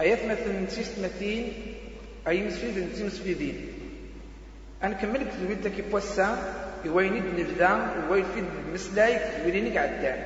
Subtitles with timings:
[0.00, 1.52] أيثمة تيستمثين
[2.28, 3.56] أي مسفيد تيمسفيدين
[4.84, 6.38] أنكمل كتبين تكي بوسا
[6.84, 7.70] يوينيد نبدا
[8.10, 10.18] ويفيد مسلايك ويرينيك عدان.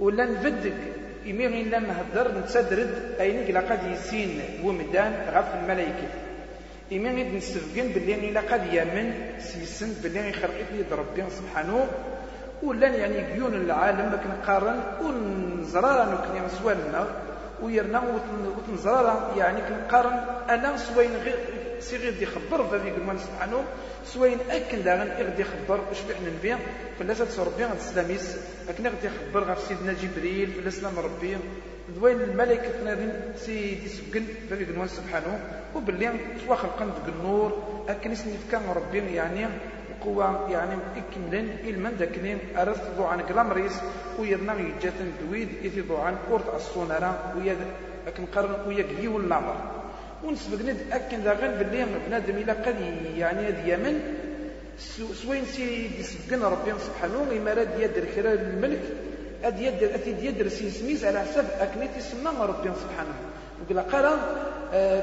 [0.00, 0.76] ولا نفدك
[1.26, 6.08] إمير إلا نهدر نتسدرد أينيك لقد يسين ومدان غف الملايكة
[6.92, 11.88] إمير نستفقن باللي إلا قد يمن سيسن باللي خلقت لي ربي سبحانه.
[12.62, 17.08] ولا يعني قيون العالم ما كنقارن ونزرارا نكني سوالنا
[17.62, 18.02] ويرنا
[18.56, 20.16] وتنزرارا يعني كنقارن
[20.50, 21.38] أنا سوين غير
[21.80, 23.64] سي غير دي خبر ففي قلمان سبحانه
[24.04, 26.58] سوين أكن داغن اغدي خبر بحنا نبيع؟
[26.98, 28.36] فلا تتصور بيان السلاميس
[28.68, 31.36] أكن اغدي خبر غير سيدنا جبريل فلا سلام ربي.
[31.96, 35.40] دوين الملائكة تنادين سيدي سبقن ففي قلمان سبحانه
[35.74, 36.10] وباللي
[36.46, 39.46] تواخل قند النور أكن اسمي كان ربي يعني
[40.04, 43.72] قوة يعني إكملن إلمن داكنين أرث ضوعان كلامريس
[44.18, 47.56] ويرنا يجاتن دويد إثي ضوعان كورت الصونارا ويا
[48.06, 49.56] لكن قرن ويا قلي والنامر
[50.24, 50.58] ونسبق
[50.92, 52.76] أكن داغن باللي بنادم إلى قد
[53.16, 54.00] يعني هذا يمن
[55.22, 58.82] سوين سي يسبقن ربي سبحانه إما راد يدر خلال الملك
[59.44, 63.14] أد يدر أتي يدر سي سميس على حسب أكني تسمى ربي سبحانه.
[63.60, 64.18] وقال قرن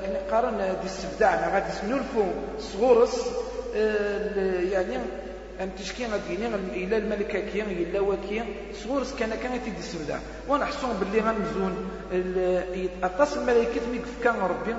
[0.03, 2.23] كنا قرن دي السبداع غادي سنولفو
[2.59, 3.15] صغورس
[4.71, 4.97] يعني
[5.61, 8.43] أن تشكي غاديني إلى الملكة كي إلا وكي.
[8.83, 11.89] صغور كان كان السبدا وأنا حسون باللي غنزون
[13.03, 14.75] أطاس الملائكة ميك كان ربي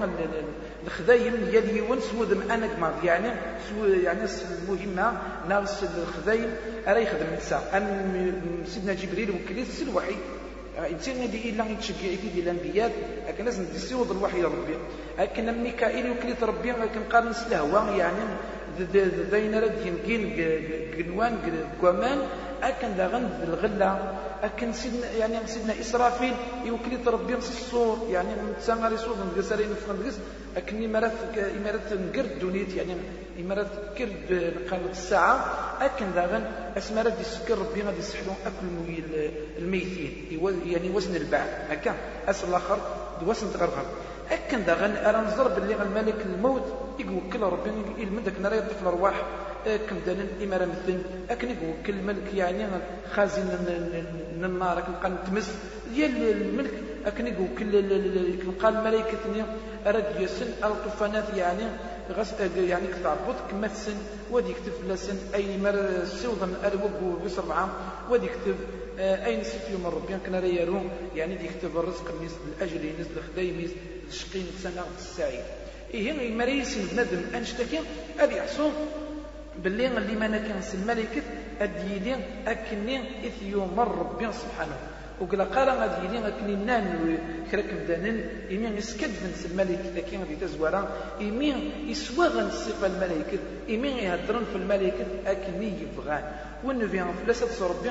[0.87, 3.29] الخدايم يلي ونس ودم أنا كماض يعني
[4.05, 4.21] يعني
[4.69, 5.13] المهمة
[5.49, 6.51] ناس الخدايم
[6.89, 8.33] أرا يخدم النساء أن
[8.67, 10.15] سيدنا جبريل وكليت سي الوحي
[10.91, 11.97] إنسان دي إلا يتشجع
[12.35, 12.93] في الأنبياء.
[13.29, 14.75] لكن لازم تسيوض الوحي ربي
[15.19, 18.25] لكن ميكائيل وكليت ربي لكن قارن سلهوة يعني
[19.31, 20.21] داين رد يمكن
[20.99, 21.39] قنوان
[21.83, 22.19] قوامان
[22.63, 26.35] أكن داغن الغلة أكن سيدنا يعني سيدنا إسرافيل
[26.65, 28.29] يوكلي تربي نص الصور يعني
[28.61, 30.15] تسمى رسول نقص عليه نفخ نقص
[30.57, 31.13] أكن إمارات
[31.61, 32.95] إمارات نقرد دونيت يعني
[33.41, 33.67] إمارات
[33.99, 35.35] كرد نقال الساعة
[35.81, 36.45] أكن داغن
[36.77, 38.67] أسمارات يسكر ربي غادي يسحلون أكل
[39.59, 41.95] الميتين يعني وزن الباع هكا
[42.29, 42.79] أسل الآخر
[43.27, 43.87] وزن تغرغر.
[44.31, 46.63] أكن داغن أرى نزر باللي الملك الموت
[47.01, 47.71] يوكل ربي
[48.03, 49.23] المن داك نرى يطفل الأرواح
[49.65, 50.99] كم دانا إمارة مثل
[51.31, 52.67] أكن يوكل الملك يعني
[53.13, 53.49] خازن
[54.45, 55.55] النار أكن قال تمس
[55.95, 56.71] ديال الملك
[57.07, 57.73] أكن يوكل
[58.63, 59.47] قال الملائكة
[59.87, 61.65] أراد يسن الطوفانات يعني
[62.11, 63.97] غس يعني كتعبط كما السن
[64.31, 66.49] ودي يكتب لسن أي مر سوضا
[67.23, 67.69] ويصر معاه
[68.11, 68.57] ودي يكتب
[68.99, 70.81] أي نسيت يوم ربي؟ كان ريارو
[71.17, 73.71] يعني دي يكتب الرزق الناس الأجل الناس الخدايم
[74.09, 75.45] الشقين سنة السعيد
[75.95, 77.81] إيه مريس بنادم أنشتكي
[78.21, 78.73] أبي يحصون
[79.65, 81.23] باللي اللي ما كان الملائكة
[81.61, 82.17] أديلي
[82.47, 84.77] أكني إث يوم ربي سبحانه.
[85.21, 87.19] وقال قال غادي يلي غاكني نان
[87.51, 90.89] كراك مدانن إمي يسكد من الملائكة لكن غادي تزورا
[91.21, 93.39] إمي يسواغن الصفة الملائكة
[93.71, 96.25] إمي يهدرن في الملائكة أكني يبغان.
[96.65, 97.91] والنبي فلاسة ربي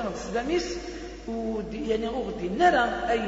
[1.72, 3.22] يعني أغدي نرى أي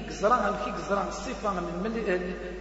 [0.00, 1.86] يقزران كي يقزران الصفة من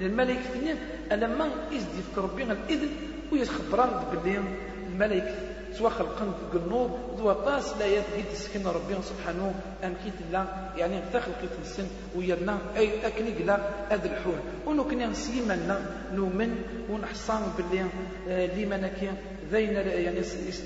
[0.01, 0.77] الملائكة
[1.11, 2.89] ألما يزدي في ربي الإذن
[3.31, 4.41] ويخبران باللي
[4.89, 5.35] الملائكة
[5.77, 9.53] سواء خلقن في النور ذو طاس لا يبغي تسكن ربي سبحانه.
[9.83, 10.45] أم كيت لا
[10.77, 12.57] يعني غدا خلقت السن ويرنا.
[12.77, 13.57] أي أكني قلا
[13.89, 14.39] هذا الحول.
[14.65, 15.79] ونكني نسيمنا
[16.13, 16.55] نؤمن
[16.89, 17.85] ونحصان باللي
[18.55, 19.11] لمن كي.
[19.51, 20.19] ذين يعني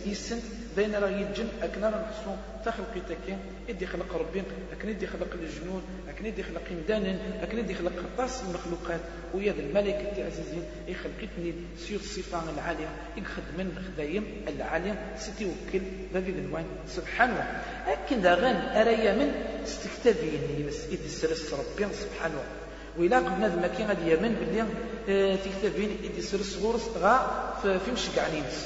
[0.06, 0.40] يسن.
[0.78, 2.32] ذين راه يجن أكنا راه نحصو.
[2.66, 3.38] تخلقيتك
[3.70, 4.44] إدي خلق ربي.
[4.74, 9.02] أكن إدي خلق الجنون أكن إدي خلق إمدانا أكن إدي خلق قطاس المخلوقات.
[9.34, 10.64] ويا الملائكة عزيزين.
[10.88, 12.90] يخلقتني سير الصفة العالية.
[13.18, 14.96] يخدمن خدايم العالية.
[15.18, 15.82] ستوكل
[16.14, 16.66] ذي الوان.
[16.88, 19.32] سبحانه لكن داغن أريا من
[19.64, 22.44] استكتابين يمس إدي سرس ربي سبحانه.
[22.98, 24.66] وإلا قلنا ذا كي غادي يمن باللي
[25.10, 27.16] آه تكتابين إدي سرس غورس غا
[27.64, 28.66] في مشي نيمس.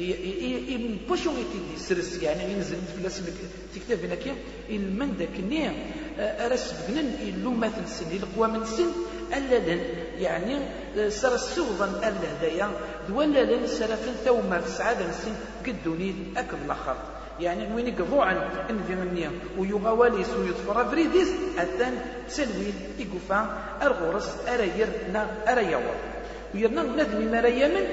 [0.00, 3.32] من بوشو يتي سرس يعني ينزل في
[3.74, 4.32] تكتب هنا كي
[4.70, 5.72] المن داك النية
[6.18, 8.90] أرس بنن إلو مثل سن القوى من سن
[9.36, 9.74] ألا
[10.18, 10.58] يعني
[11.10, 12.70] سرس سوضا ألا هدايا
[13.08, 15.34] دولا لن سرفن ثوما سعادة سن
[15.66, 16.96] قدوني أكل الآخر.
[17.40, 18.36] يعني وين يقضوا عن
[18.70, 21.28] انفي منيا ويغوالي سو يطفر فريديس
[21.58, 21.94] أتان
[22.28, 23.40] تسلوي يقفا
[23.82, 25.96] الغرس أرير نا أريور
[26.54, 27.86] ويرنا ندمي ما يمن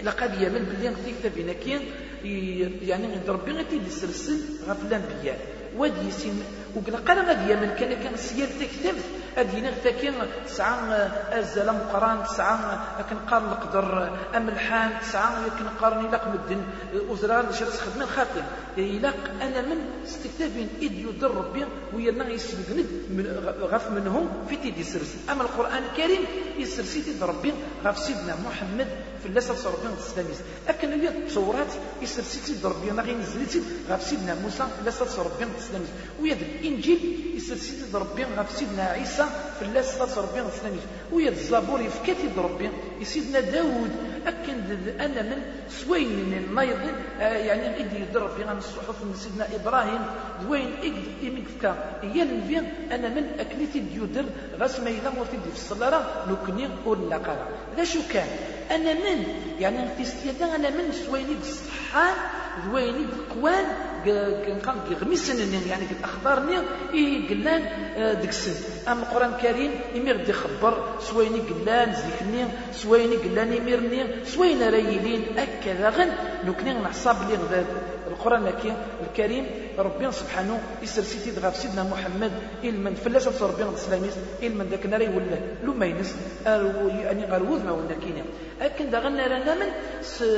[0.00, 1.80] إلا قد يمن باللي غتي كتابنا كين
[2.82, 4.38] يعني ربي غير تيدي سلسل
[4.68, 5.38] غف الأنبياء
[5.76, 6.42] وادي يسين
[6.74, 9.06] وقال قال غادي يمن كان كان سيال تكتبت
[9.36, 10.14] ادينا ثاكين
[10.46, 10.74] تسعة
[11.38, 16.62] ازال مقران تسعة لكن قال نقدر أملحان تسعة لكن قارني لك مدن.
[17.08, 18.42] وزرار شرس خدمين خاطر
[18.78, 19.12] إلا
[19.42, 19.76] أنا من
[20.06, 21.64] استكتابين إيد يدر ربي
[21.94, 22.86] ويرنا يسبقند
[23.60, 26.20] غف منهم في تيدي سرس أما القرآن الكريم
[26.58, 27.52] يسرسي تيد ربي
[27.84, 28.86] غف سيدنا محمد
[29.22, 30.26] في الله عليه وسلم
[30.68, 31.66] لكن هي التوراة
[32.02, 35.86] يسرسي تيد ربي غير نزلتي غف سيدنا موسى في الله عليه وسلم
[36.22, 39.21] ويد الإنجيل يسرسي تيد ربي غف سيدنا عيسى
[39.58, 39.64] في
[40.08, 40.80] صلى الله عليه وسلم
[41.12, 42.70] ويد الزبور يفكتي ربي.
[43.02, 43.90] سيدنا داود
[44.26, 44.54] أكن
[45.00, 46.78] أنا من سوين من النايض
[47.20, 50.02] آه، يعني إدي يضرب في الصحف من سيدنا إبراهيم.
[50.42, 52.58] دوين إقد إمكتا ينفي
[52.92, 54.24] أنا من أكلتي ديودر
[54.60, 58.28] غاس ما مرتدي في الصلاة نكني ولا قرا لا شو كان؟
[58.70, 59.24] أنا من
[59.60, 60.02] يعني في
[60.54, 62.14] أنا من سويني الصحان
[62.66, 63.64] دويني القوان
[64.04, 64.58] كان
[65.02, 65.38] غميسن
[65.70, 66.56] يعني اخبارني
[66.94, 67.62] اي قلان
[67.96, 68.54] آه، دكسن
[68.88, 75.88] ام القرآن الكريم يمير دي خبر سويني قلان زيكني سويني قلان يميرني سوين ريلين أكذا
[75.90, 76.10] غن.
[76.46, 77.38] نكني نحصاب لي
[78.10, 78.52] القرآن
[79.02, 79.46] الكريم
[79.78, 82.32] ربنا سبحانه يسر سيتي دغا سيدنا محمد
[82.64, 86.14] إلمن فلاش ربنا السلاميس إلمن ذاك ناري ولا لما ينس
[86.46, 88.24] يعني غير وذما ولا كينا.
[88.60, 89.70] أكن دا غنا رانا من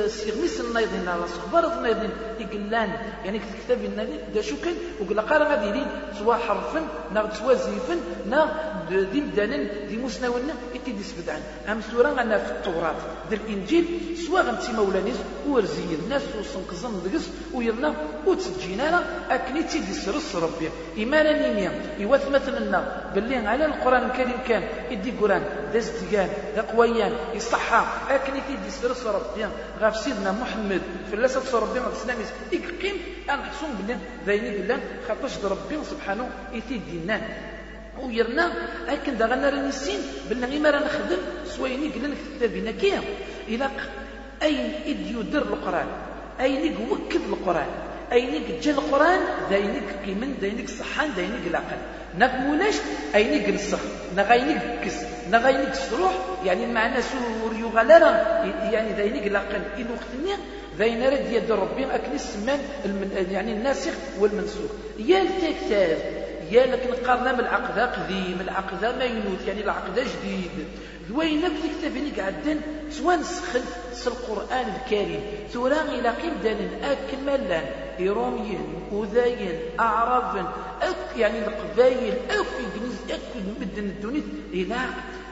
[0.07, 2.09] سيغميس النايضين على صخبار النايضين
[2.39, 2.89] يقلان
[3.25, 5.87] يعني كتاب النادي دا شو كان؟ وقال قال غادي يريد
[6.19, 6.81] سوا حرفا
[7.13, 7.95] نا سوا زيفا
[8.29, 8.39] نا
[8.89, 9.57] دي مدانا
[9.89, 12.95] دي مسناونا إتي دي سبدعان أم سورة أنا في التوراة.
[13.29, 13.85] دي الإنجيل
[14.27, 15.15] سوا غنتي مولانيس
[15.47, 17.93] ورزي الناس وسنقزن دقس ويرنا
[18.27, 20.69] وتسجينا أكني تيدي سرس ربي.
[20.97, 24.63] إيمانا نيميا يوث مثلنا باللي على القرآن الكريم كان.
[24.91, 25.43] يدي قرآن.
[25.73, 26.29] دازدقان
[26.73, 27.85] قويان يصحى.
[28.09, 29.47] أكني تيدي سرس ربي.
[29.79, 30.81] غاف سيدنا محمد.
[31.09, 32.95] في الله سرس ربي غاف سلاميس إقيم
[33.29, 36.29] أنا حسون بالله ذايني بالله خاطرش ربي سبحانه.
[36.53, 37.21] يتيدي النان
[38.01, 38.51] ويرنا.
[38.87, 39.99] أكن دا غنا راني السين
[40.29, 41.21] بلنا غير ما راه نخدم.
[41.45, 43.01] سويني قلنا كتابنا كيا
[43.47, 43.69] إلا
[44.43, 45.87] أين إد يدر القرآن؟
[46.39, 47.67] أين وكد القرآن؟
[48.11, 49.19] أينك جا القرآن
[49.49, 51.77] داينك قيمن داينك صحان داينك العقل
[52.17, 52.75] نغموناش
[53.15, 53.79] أينك نسخ
[54.15, 54.95] نغاينك كس.
[55.31, 56.11] نغاينك سروح
[56.45, 58.11] يعني المعنى سور يغالرا
[58.71, 60.33] يعني داينك العقل إنو ختني
[60.77, 62.59] ذاين رد يد ربي أكل السمان
[63.31, 64.71] يعني الناسخ والمنسوخ.
[64.99, 65.97] يا التكتاب
[66.51, 70.51] يا لكن قارنا من العقد قديم العقد ما ينوت يعني العقد جديد.
[71.09, 72.59] ذوين في كتابين قعدن
[72.91, 73.61] سواء نسخن
[74.07, 75.21] القرآن الكريم.
[75.53, 76.33] ثورا إلى قيم
[77.25, 77.65] ملان
[77.99, 80.45] إيروميين أذاين أعراب
[80.81, 83.31] أك يعني القبايل أك إنجليز أك
[83.61, 84.23] مدن الدنيا.
[84.53, 84.77] إلى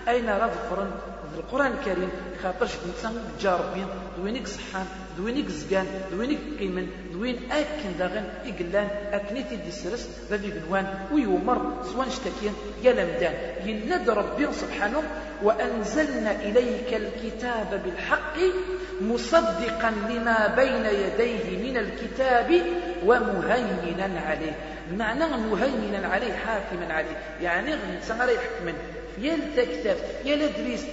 [0.07, 0.91] أين راه فرن
[1.37, 2.09] القرآن الكريم
[2.43, 3.87] خاطرش الإنسان جاربين
[4.17, 4.85] دوينك صحان
[5.17, 12.09] دوينك زقان دوينك قيمن دوين أكن داغن إقلان أكنيتي دي سرس ذي بنوان ويومر سوان
[12.09, 12.53] شتكين
[12.83, 13.33] يا لمدان
[13.65, 15.03] يند ربي سبحانه
[15.43, 18.37] وأنزلنا إليك الكتاب بالحق
[19.01, 22.61] مصدقا لما بين يديه من الكتاب
[23.05, 24.51] ومهيمنا عليه.
[24.97, 27.17] معنى مهيمنا عليه حاكما عليه.
[27.41, 28.73] يعني الإنسان راه يحكمن.
[29.21, 30.85] يا الكتاب يا الدريس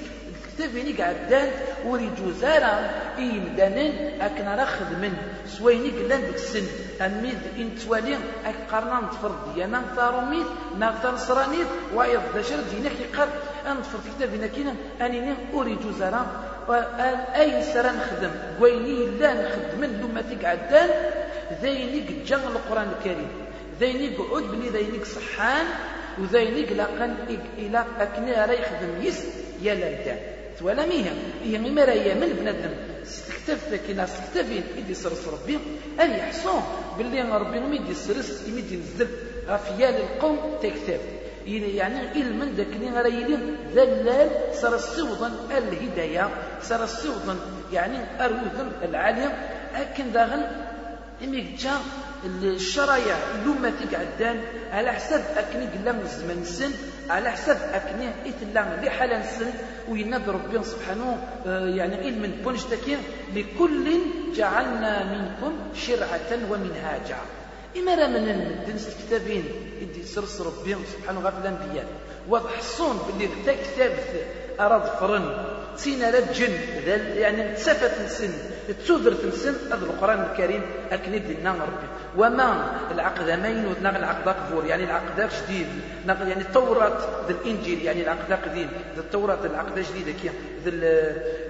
[0.61, 1.49] تفيني قعدان
[1.87, 5.12] وريجو زارا إيمدانين أكنا راه خدمن
[5.47, 6.67] سويني قلان ديك السن.
[7.00, 8.14] أميد إن توالي
[8.47, 9.83] أك قرنا نطفر ديانا.
[9.97, 10.47] ثاروميت
[10.79, 13.29] ناغتا نصرانيت وايض داشر دينا كيقال
[13.67, 14.75] نطفر في كتابنا كينا.
[15.00, 16.26] أنيني أريجو زارا
[17.40, 18.31] أي سرا نخدم.
[18.61, 20.90] ويني لا نخدم لما تقعدان
[21.62, 23.31] ذينيك جن القرآن الكريم.
[23.81, 25.67] ذينيك عود بني ذينيك صحان.
[26.19, 27.14] وذينيك لاقن
[27.59, 29.25] إلى أكني راه يخدم يس.
[29.62, 30.19] يا لالدان
[30.62, 31.12] ولا ميها
[31.45, 31.59] هي
[31.93, 32.71] هي من بنادم.
[33.02, 35.59] استكتف كنا استكتفين إدي سرس ربي.
[36.00, 36.62] أن يحصون
[36.99, 39.09] باللي ربي ميدي سرس يميدي نزل.
[39.49, 41.00] غفيال القوم تكتف.
[41.47, 46.29] يعني من ذاك اللي غير يلين ذلال صار السوضا الهداية.
[46.62, 47.37] صار السوضا
[47.73, 49.33] يعني أروذن العالم.
[49.75, 50.43] أكن داغن
[51.25, 51.73] إميك جا
[52.45, 54.40] الشرايع لما تقعدان
[54.73, 56.73] على حسب أكني قلنا الزمن سن.
[57.11, 59.52] على حسب أكني إتلا لحالا سن
[59.88, 62.99] ويناد ربي سبحانه آه، يعني علم بونش تكين
[63.35, 63.90] لكل
[64.35, 67.17] جعلنا منكم شرعة ومنهاجا.
[67.76, 69.45] إما راه من الدنس الكتابين
[69.81, 71.87] يدي سرس ربي سبحانه غير الأنبياء
[72.29, 73.93] وضحصون باللي ذا كتاب
[74.61, 75.25] أراد فرن
[75.79, 76.52] تين على الجن
[77.17, 78.33] يعني تسافت نسن
[78.85, 80.62] تسودر تنسن هذا القرآن الكريم
[80.93, 81.88] أكن دينا ربي.
[82.17, 82.49] وما
[82.90, 85.67] العقد مين ونغ العقد قبور يعني العقد جديد.
[86.07, 86.99] يعني التوراة
[87.29, 87.83] ذا الإنجيل.
[87.83, 88.69] يعني العقد قديم.
[88.97, 90.31] ذا التوراة العقد جديد كي
[90.64, 90.71] ذا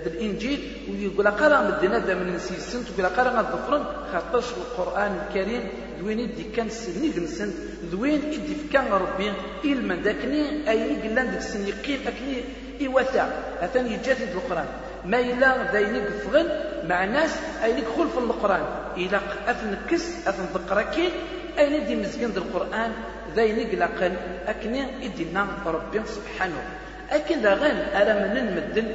[0.06, 0.60] الإنجيل.
[0.90, 5.68] ويقول قرا مدينة ذا من نسيسنت ويقول قرا غضفرن خاطرش القرآن الكريم.
[6.00, 7.50] دوين يدي كان سني نسن.
[7.92, 9.32] دوين يدي فكان ربي.
[9.64, 10.70] إلما ذاكني.
[10.70, 12.36] أي قلان ديك السن يقيم أكني
[12.80, 13.24] إيواتا
[13.60, 14.66] أثاني يجاتي القرآن.
[15.04, 16.48] ما إلا داينك فغن
[16.88, 17.30] مع ناس
[17.64, 18.64] أينك خلف القرآن.
[18.96, 21.10] إلا أثنكس أثنذكركين
[21.58, 22.92] أين دي مزقين القرآن
[23.36, 26.62] ذاينك لقن أكني إدينا ربي سبحانه.
[27.10, 28.86] أكن ذا غن أرى من مدن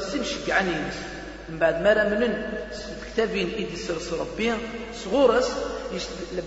[0.00, 0.74] سنشقعني
[1.48, 2.34] من بعد ما راه منن
[3.06, 4.52] كتابين إيدي سرس ربي
[5.04, 5.50] صغورس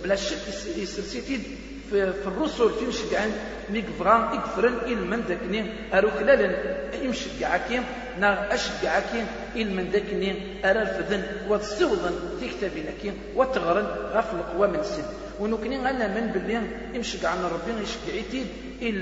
[0.03, 0.43] بلا شك
[0.77, 1.41] يسرسيتي
[1.89, 3.31] في, الرسل في مشجعين
[3.69, 6.55] ميكفران يكفرن من داكني أرو كلالا
[7.03, 7.83] يمشجعكين
[8.19, 9.25] نا أشجعكين
[9.55, 10.31] من داكني
[10.65, 15.03] أرى الفذن وتسوضن في كتابينكين وتغرن غف القوى من سن
[15.39, 16.61] ونكني أنا من بلي
[16.93, 18.45] يمشجعنا ربي يشجعيتي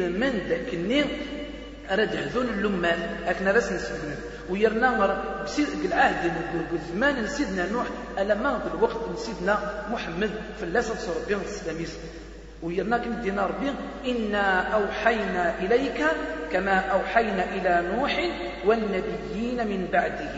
[0.09, 1.03] من داكني
[1.91, 4.15] أراد هذون اللمان أكنا راس نسبنا
[4.49, 6.31] ويرنا بسيد العهد
[6.93, 7.85] زمان سيدنا نوح
[8.19, 11.93] ألا ما الوقت سيدنا محمد في اللاسة ربي الإسلاميس
[12.63, 13.73] ويرنا كم دينا ربي
[14.07, 16.05] إنا أوحينا إليك
[16.51, 18.29] كما أوحينا إلى نوح
[18.65, 20.35] والنبيين من بعده.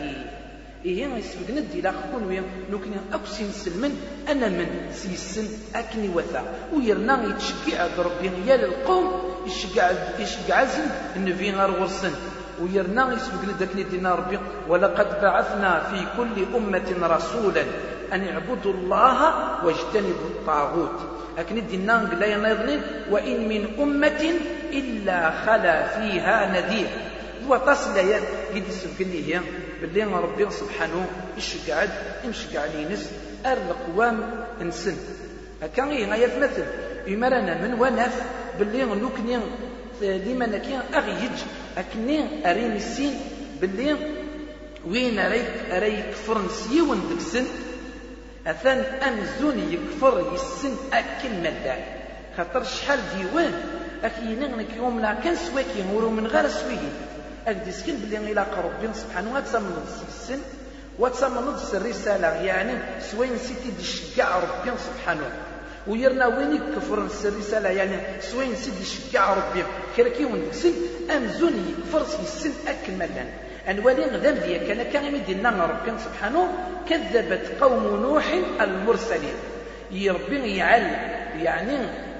[0.84, 3.92] إيه يسبقنا دي لا خكون ويا نوكني أكسين سلمن
[4.28, 6.42] أنا من سيسن أكني وثا.
[6.72, 9.06] ويرنا يتشجع ربي يا للقوم
[9.46, 12.12] يشجع يشجع زن النبي غير ورسن
[12.62, 17.64] ويرنا يسبقنا داكني دينا ربي ولقد بعثنا في كل أمة رسولا
[18.12, 19.18] أن اعبدوا الله
[19.64, 21.17] واجتنبوا الطاغوت.
[21.38, 22.80] لكن دينا لا ينظن
[23.10, 24.32] وإن من أمة
[24.72, 26.88] إلا خلا فيها نذير.
[27.48, 28.20] وتصل يا
[28.54, 29.40] قد يسبقني هي
[29.80, 31.06] باللي ربي سبحانه
[31.38, 31.90] يشقعد
[32.24, 33.10] يمشقع لينس
[33.46, 34.96] أر القوام إنسن.
[35.62, 36.64] هكا غير مثل.
[37.06, 38.22] يمرنا من ونف
[38.58, 39.38] باللي نوكني
[40.00, 41.38] ديما نكي أغيج
[41.78, 43.14] أكني أرين السين
[43.60, 43.96] باللي
[44.90, 47.44] وين أريك أريك فرنسي وندكسن
[48.48, 48.78] أثان
[49.08, 51.82] أمزون يكفر يسن أكل مدان
[52.36, 53.52] خاطر شحال ديوان؟
[54.04, 56.92] أكي نغنك يوم لا كان سواكي هورو من غير سويه.
[57.46, 59.68] أكدي سكن بلي إلا ربي سبحانه وتسمى
[60.08, 60.40] السن
[60.98, 61.38] وتسمى
[61.74, 62.26] الرسالة.
[62.26, 62.78] يعني
[63.10, 65.30] سوين سيتي شجع ربي سبحانه.
[65.86, 69.64] ويرنا وين يكفر الرسالة؟ يعني سوين سيدي شجع ربي.
[69.96, 70.74] كركي وندكسي
[71.16, 73.24] أمزون يكفر السن أكملا
[73.68, 76.48] أنوالي غدام ديا كأن كان يمدينا ربي سبحانه
[76.88, 78.24] كذبت قوم نوح
[78.60, 79.38] المرسلين.
[79.92, 80.82] يربي يعل
[81.42, 81.78] يعني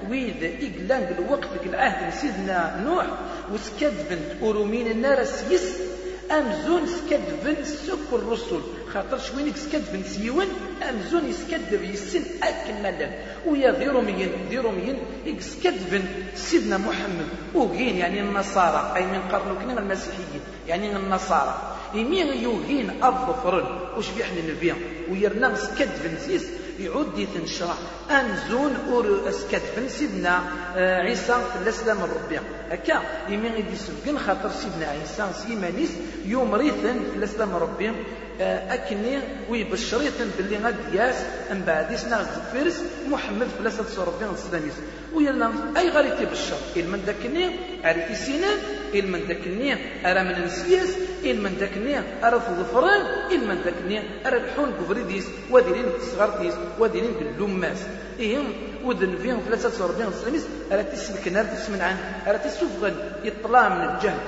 [0.09, 3.05] ويد إقلان الوقت العهد سيدنا نوح
[3.53, 5.88] وسكذبن أرومين النار سيس
[6.31, 8.61] أمزون سكذبن سك الرسل
[8.93, 10.45] خاطر شوينك سكذبن سيون؟
[10.89, 13.09] أمزون يسكذب يسن أكملا
[13.45, 16.03] ويا ذيروميين ذيروميين يسكذبن
[16.35, 17.27] سيدنا محمد.
[17.53, 18.93] وقين يعني النصارى.
[18.95, 20.41] أي من قرن المسيحيين.
[20.67, 21.77] يعني النصارى.
[21.95, 23.65] يمين يوهين الظفرن
[23.97, 24.73] وش بيحنا النبي؟
[25.11, 26.45] ويرنا سكذبن سيس
[26.79, 27.75] يعود يتنشرع
[28.11, 30.41] أنزون أور أسكتفن سيدنا
[30.75, 35.89] آه، عيسى في الأسلام الربيع هكا يمين يدي سبقن خاطر سيدنا عيسى سيمانيس
[36.25, 37.93] يوم ريثن في الأسلام الربيع
[38.41, 39.19] آه، أكني
[39.49, 41.15] ويبشريثن باللي غاد ياس
[41.51, 44.73] من بعد يسنا فارس محمد في الأسلام الربيع الإسلاميس
[45.13, 47.45] ويلنا أي غير يتبشر من ذاكني
[47.83, 48.57] عرفي سينان
[48.93, 49.73] من ذاكني
[50.05, 50.89] أرى من نسياس؟
[51.23, 53.01] من ذاكني أرى ظفران
[53.47, 57.77] من ذاكني أرى الحون كفريديس وديرين صغارتيس ودينين باللماس.
[58.19, 61.81] إيهم ودن فيهم ثلاثة وربعين سلميس ألا تسلك نار تسمن
[62.27, 64.19] ألا تسفغن يطلع من الجهد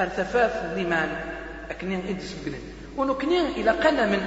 [0.00, 1.08] أرتفاف لمان
[1.70, 2.60] أكنين إدس بقنين
[2.96, 4.20] ونكنين إلى قنا من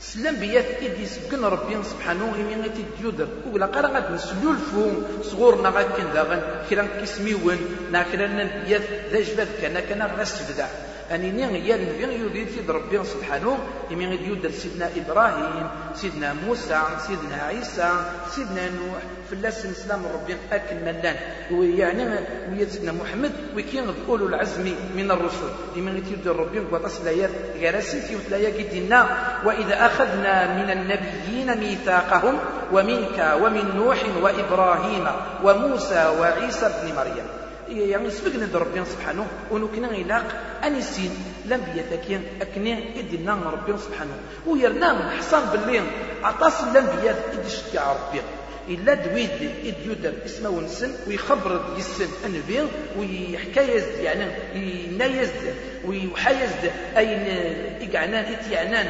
[0.00, 3.28] سلم بيات إدي سبقن ربي سبحانه إمي غيتي ديودر.
[3.52, 5.22] ولا قرأ غاد نسلو الفوم.
[5.22, 6.40] صغورنا غاد كن داغن.
[6.70, 7.58] كرا كسميون
[7.90, 8.26] نا كرا
[8.66, 10.66] بيات ذا جباد كان كان غاس تبدا
[11.12, 13.58] أني نيغ يال نبي يودي في ربي سبحانه
[13.90, 17.90] يمي يودر سيدنا إبراهيم سيدنا موسى سيدنا عيسى
[18.30, 21.16] سيدنا نوح في اللاس الإسلام ربي أكل ملان.
[21.50, 22.04] ويعني
[22.52, 25.50] ويا سيدنا محمد وكين أولو العزم من الرسل.
[25.76, 29.06] يمي يودر ربي وطاس الآيات غراسي في وتلايا قدنا
[29.44, 32.38] وإذا أخذنا من النبيين ميثاقهم
[32.72, 35.06] ومنك ومن نوح وإبراهيم
[35.44, 37.37] وموسى وعيسى بن مريم.
[37.70, 40.26] يعني سبقنا ربي سبحانه ونكنا إلاق
[40.64, 41.10] أنسين
[41.46, 44.16] الأنبياء ذاكيا أكني إدنا ربي سبحانه.
[44.46, 45.82] ويرنا حصان باللي
[46.22, 48.20] عطاس الأنبياء إدي شجع ربي.
[48.68, 49.30] إلا دويد
[49.64, 52.60] إد يودر اسمه ونسن ويخبر يسن النبي
[52.98, 53.60] ويحكى
[54.02, 56.50] يعني ينا يزد ويحيز
[56.96, 57.26] أين
[57.80, 58.86] إقعنان إتيعنان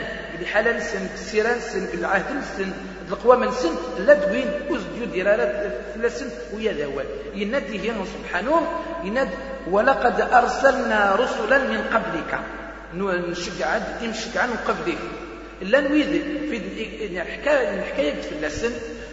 [0.46, 2.72] حلال سن السيران سن العهد سن
[3.10, 3.74] القوى من سن
[4.06, 6.24] لا دوين وزديو ديرارات ثلاث
[6.54, 8.62] ويا ذوال ينادي هي سبحانه
[9.04, 9.28] يناد
[9.70, 12.40] ولقد أرسلنا رسلا من قبلك.
[12.94, 14.98] نشجع نشجع من قبلك.
[15.62, 16.56] لا نويد في
[17.06, 18.72] الحكاية الحكاية في اللسن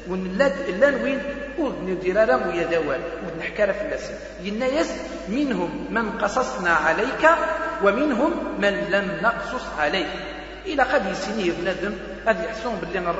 [0.09, 1.19] ونلاد لا نوين
[1.59, 4.91] ندير راه ويا ذوال ونحكى في اللسن ينايس
[5.29, 7.29] منهم من قصصنا عليك
[7.83, 10.07] ومنهم من لم نقصص عليك.
[10.65, 11.93] إلى قد يسينيه بنادم
[12.25, 13.13] هذا يحسون باللي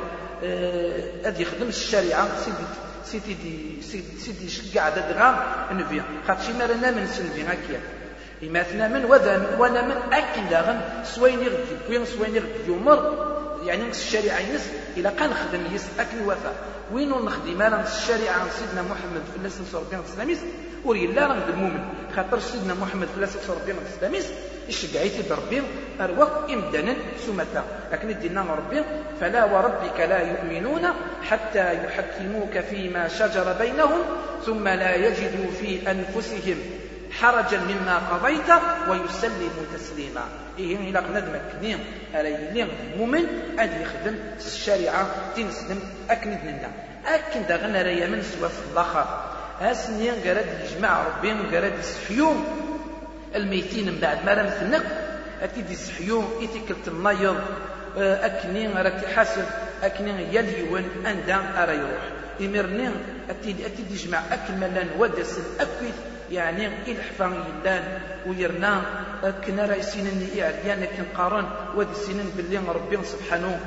[1.24, 2.28] هذا يخدم الشريعة.
[2.44, 2.66] سيدي
[3.04, 5.36] سيدي سيدي سيدي يشجع هذا دغام
[5.80, 7.80] نفيا خاطر ما رانا من سنفي هكايا
[8.42, 13.26] إماتنا من وذا وأنا من أكن داغن سوين يغدي وين سوين يغدي يمر.
[13.64, 15.84] يعني نقص الشريعة ينس إلى قان خدم يس.
[16.00, 16.52] أكن وفا.
[16.92, 20.50] وين نخدم؟ أنا نقص الشريعة عن سيدنا محمد في صلى الله عليه وسلم
[20.84, 21.84] وري لا راه المؤمن
[22.16, 23.62] خاطر سيدنا محمد في الله صلى الله
[24.02, 24.18] عليه
[24.68, 25.62] يشجعيتي بربي
[26.00, 26.94] أروك إمدانا
[27.26, 28.82] سمتا لكن دينا ربي
[29.20, 30.82] فلا وربك لا يؤمنون
[31.22, 34.00] حتى يحكموك فيما شجر بينهم
[34.46, 36.58] ثم لا يجدوا في أنفسهم
[37.20, 38.50] حرجا مما قضيت
[38.88, 40.24] ويسلم تسليما.
[40.58, 41.76] إيه إلا قنا دمكني
[42.14, 42.66] أريني
[42.98, 43.24] مؤمن
[43.58, 45.06] أدي يخدم الشريعة
[45.36, 45.80] تنسلم
[46.10, 46.70] أكن دننا
[47.06, 49.06] أكن دغنا ريا من سوا في الآخر.
[49.60, 52.65] أسني قرد يجمع ربي قرد يسحيوم
[53.34, 54.24] الميتين من بعد.
[54.26, 54.84] ما رمت النق
[55.42, 57.36] أتيدي يسحيوم إتيكلت النيض
[57.96, 59.44] أكني راك حاسب
[59.82, 62.04] أكني يليون أندا أرى يروح.
[62.40, 62.90] إمرني
[63.30, 65.94] أتيدي أتيدي يجمع أكملا ودس أكويث
[66.30, 68.82] يعني الحفا يلان ويرنا.
[69.46, 70.28] كنا راه سنين
[70.64, 71.46] يعني كن قارن.
[71.76, 73.60] ودي سنين باللي ربي سبحانه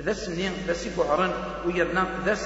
[0.00, 1.30] ذا سنين ذا سيبعرن
[1.66, 2.36] ويرنا ذا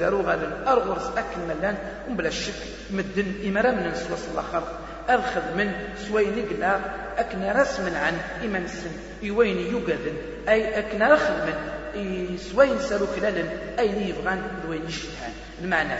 [0.00, 1.78] قارو غادا أرغرس أكملان
[2.10, 2.54] وبلا شك
[2.90, 4.62] مدن إمرا من نسوس الآخر
[5.08, 5.72] أخذ من
[6.08, 6.80] سوين قلا
[7.18, 8.90] أكنا رسم عن إيمان السن
[9.22, 10.16] يوين يقذن
[10.48, 13.44] أي أكنا رخذ من سوين سالو خلالا
[13.78, 15.32] أين يبغان دوين يشتهان.
[15.62, 15.98] المعنى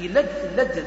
[0.00, 0.20] إلا
[0.56, 0.84] لد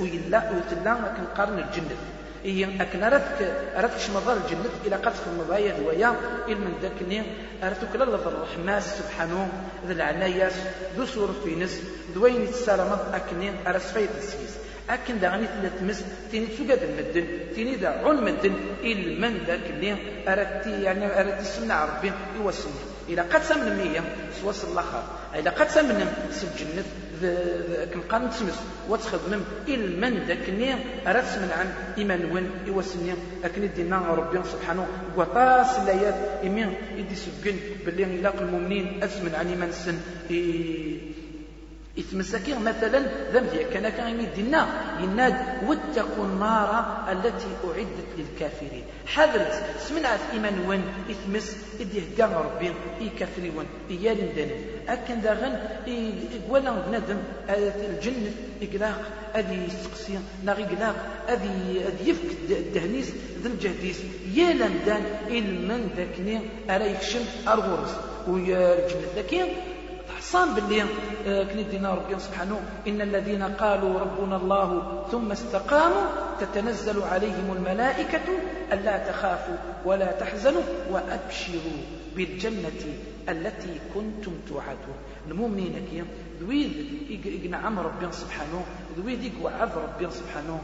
[0.00, 1.96] ويلا وتلا كنقارن الجنة.
[2.44, 3.40] هي أكن أردك
[3.76, 4.70] أردك شمضار الجنة.
[4.86, 6.14] إلى قد المضايا ذويا
[6.48, 7.24] إل من ذاك
[7.62, 9.48] أردت كلا الله الرحمن سبحانه.
[9.86, 10.52] ذا العنايات
[10.96, 11.80] ذو سور في نس.
[12.14, 14.63] ذوين السلامة أكنين أرس فايد السيس.
[14.90, 19.96] أكن دغني تلا تمس تيني تسوقد المدن تيني دا عون مدن إل من ذاك اللي
[20.28, 22.72] أردت يعني أردت السنة ربي يوسني
[23.08, 24.00] إلى قد سمن مية
[24.40, 25.02] سواس الآخر.
[25.34, 26.84] إلى قد سمن سجنة
[27.94, 29.40] كنقارن تسمس وتخدمم.
[30.00, 31.68] من ذاك النية أرات من عن
[31.98, 39.02] إيمان وين إواسني أكن دينا ربي سبحانه وطاس الآيات إمين يدي سجن باللي إلاق المؤمنين
[39.04, 39.96] أسمن عن إيمان السن
[41.98, 42.98] إتمسكين مثلا
[43.32, 44.68] ذنب كان كان يدينا
[45.00, 45.34] يناد
[45.66, 46.70] واتقوا النار
[47.12, 48.84] التي أعدت للكافرين.
[49.06, 49.64] حذرت.
[49.80, 52.72] سمنعت إيمان وين إثمس إديه ربي.
[53.00, 54.50] إي كافري وين إيال مدن
[54.88, 55.58] أكن داغن.
[56.48, 59.00] ولا بنادم الجنة إقلاق
[59.36, 60.96] أذي يستقسي ناغي إقلاق
[61.28, 63.10] أذي يفك الدهنيس
[63.42, 64.00] ذا الجهديس
[64.34, 66.40] يا لمدان إلمن ذاكني.
[66.70, 67.90] أرى يكشم أرغرز
[68.28, 69.08] ويا الجنة.
[69.16, 69.46] لكن
[70.34, 70.84] حصان باللي
[71.24, 74.68] كني دينا ربي سبحانه إن الذين قالوا ربنا الله
[75.12, 76.06] ثم استقاموا
[76.40, 78.26] تتنزل عليهم الملائكة
[78.72, 81.78] ألا تخافوا ولا تحزنوا وأبشروا
[82.16, 82.80] بالجنة
[83.28, 84.98] التي كنتم توعدون.
[85.30, 86.02] المؤمنين كي
[86.40, 86.72] ذويد
[87.10, 88.64] يقنعم ربي سبحانه
[88.98, 90.60] ذويد يقعد ربي سبحانه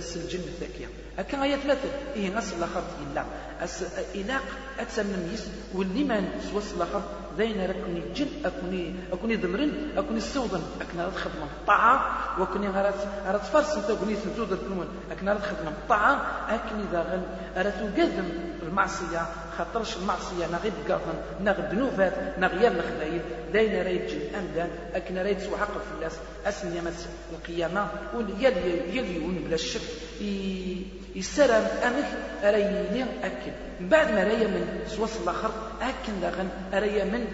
[0.00, 2.82] سلجنة ذكية أكا آيات مثل إيه ناس الآخر
[3.12, 3.24] إلا.
[4.14, 4.42] إلاق
[4.80, 7.02] أتسمى يس واللي ما سوس الآخر
[7.38, 12.00] ذين ركني جن أكوني أكوني ذمرن أكوني سوضن أكنا رد خدمة الطاعة
[12.40, 12.94] وكوني غرات
[13.26, 17.22] غرات فرس أنت أكوني سنتود الكنون أكنا رد خدمة الطاعة أكني ذا غن
[18.02, 19.26] قدم المعصية
[19.58, 20.46] خاطرش المعصية.
[20.46, 23.20] نغيب قاطن نغ ذنوبات نغير الخلايل
[23.52, 26.12] داين رايت جن أمدان أكنا رايت سوى حق الناس.
[26.46, 27.88] أسن يمس القيامة.
[28.40, 29.80] يلي يلي بلا الشك.
[31.16, 32.08] يسرم أمك
[32.44, 33.52] أريني أكل.
[33.80, 37.26] من بعد ما ريا من سواس الآخر أكن داغن أريا من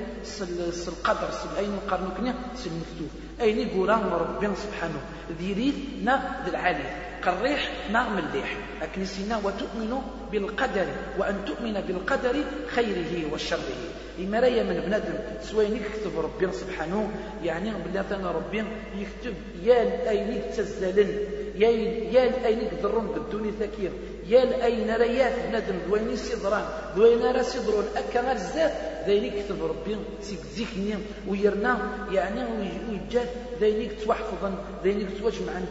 [0.88, 5.00] القدر سل أين قرنكنا سل مفتوح أين يقول ربي سبحانه؟
[5.38, 7.11] ذي نا ذي العالي.
[7.22, 9.98] قريح نا مليح لكن سينا وتؤمن
[10.32, 10.86] بالقدر
[11.18, 12.34] وأن تؤمن بالقدر
[12.68, 13.80] خيره وشره.
[14.18, 17.10] إما ريا من بنادم سوين يكتب ربي سبحانه.
[17.44, 18.64] يعني بلاتنا ربي
[18.98, 21.10] يكتب يا أين تزلن
[21.56, 23.90] يا يا أين يقدرون بالدنيا ثكير
[24.28, 26.64] يا أين ريات بنادم دوين سيدران
[26.96, 28.72] دوين راه سيدرون أكا غير الزات
[29.06, 30.94] ذاين يكتب ربي سيك ذيكني
[31.28, 31.78] ويرنا
[32.12, 33.28] يعني ويجات
[33.60, 34.50] ذاين توحفظا
[34.84, 35.62] ذاين توجمعا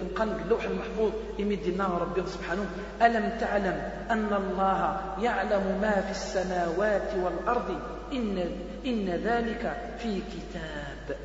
[0.00, 2.66] كنقال اللوح المحفوظ يمدنا ربي سبحانه.
[3.02, 7.80] ألم تعلم أن الله يعلم ما في السماوات والأرض؟
[8.12, 8.38] إن,
[8.86, 11.16] إن ذلك في كتاب.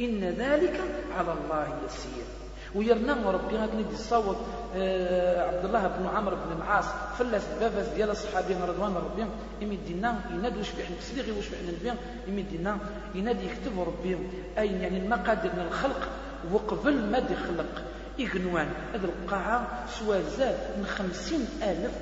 [0.00, 0.80] إن ذلك
[1.18, 2.24] على الله يسير.
[2.74, 4.36] ويرنا ربي غادي يصوت
[4.76, 6.84] آه عبد الله بن عمرو بن العاص
[7.18, 9.26] فلاس باباس ديال الصحابي رضوان ربي.
[9.60, 11.96] يمدينا يناد واش بحنا سليغي واش بحنا البيان.
[12.28, 12.78] يمدينا
[13.14, 14.16] يناد يكتب ربي.
[14.58, 16.08] اي يعني المقادير من الخلق؟
[16.52, 17.82] وقبل ما يخلق
[18.20, 21.92] إغنوان هذه القاعة سوا زاد من خمسين ألف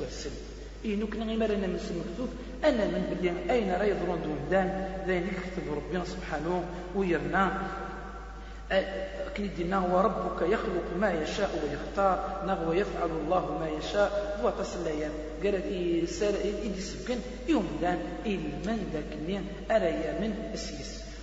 [0.00, 0.30] السن
[0.84, 2.28] إنو كنا غير أنا من مكتوب
[2.64, 4.68] أنا من بلي أين راه يضرون دون
[5.06, 7.62] ذلك كتب ربنا سبحانه ويرنا.
[9.36, 12.42] كني دينا وربك يخلق ما يشاء ويختار.
[12.46, 14.40] نغ ويفعل الله ما يشاء.
[14.42, 15.10] هو تسليا.
[15.44, 19.12] قالت إيدي سبكن يوم دان إلمن ذاك
[19.70, 20.52] أريا من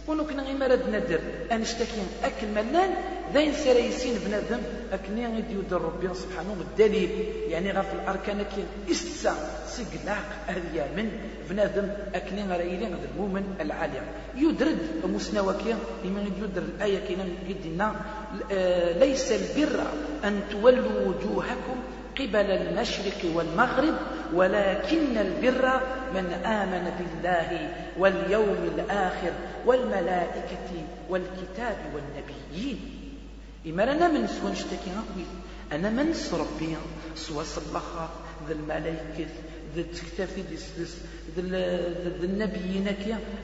[0.05, 1.19] أسيس ونكنا غير مراد ندر
[1.51, 2.93] أنشتكي أكل ملان
[3.33, 4.61] ذين سرايسين بنادم.
[4.93, 7.09] أكني غير يدر ربي سبحانه الدليل.
[7.49, 9.35] يعني في الأركان كين إستسا
[9.67, 11.09] سقلاق أهليا من
[11.49, 11.87] بنادم.
[12.15, 14.01] أكني إلي غير المؤمن العالي.
[14.35, 17.95] يدرد مسنوكي لمن يدر الآية كينا يدنا
[18.51, 19.79] آه، ليس البر
[20.23, 21.77] أن تولوا وجوهكم
[22.19, 23.95] قبل المشرق والمغرب
[24.33, 25.81] ولكن البر
[26.13, 29.31] من آمن بالله واليوم الآخر
[29.65, 30.69] والملائكة
[31.09, 32.79] والكتاب والنبيين.
[33.67, 34.91] إما أنا من سوى نشتكي
[35.71, 36.75] أنا من ربي.
[37.15, 38.09] سوى صلخا
[38.47, 39.27] ذا الملائكة
[39.75, 40.29] ذا الكتاب
[41.35, 41.41] ذا
[42.23, 42.87] النبيين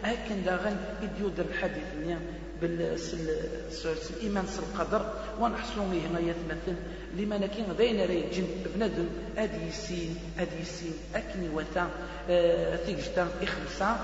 [0.06, 2.18] أكن داغن إديو الحديث
[2.62, 5.14] بالإيمان القدر.
[5.40, 6.76] ونحصل به ما يتمثل
[7.18, 11.90] لما نكين ذين ري جن بنادم أدي يسين أدي يسين أكني وتا
[12.30, 14.00] آه تيجتا إخلصا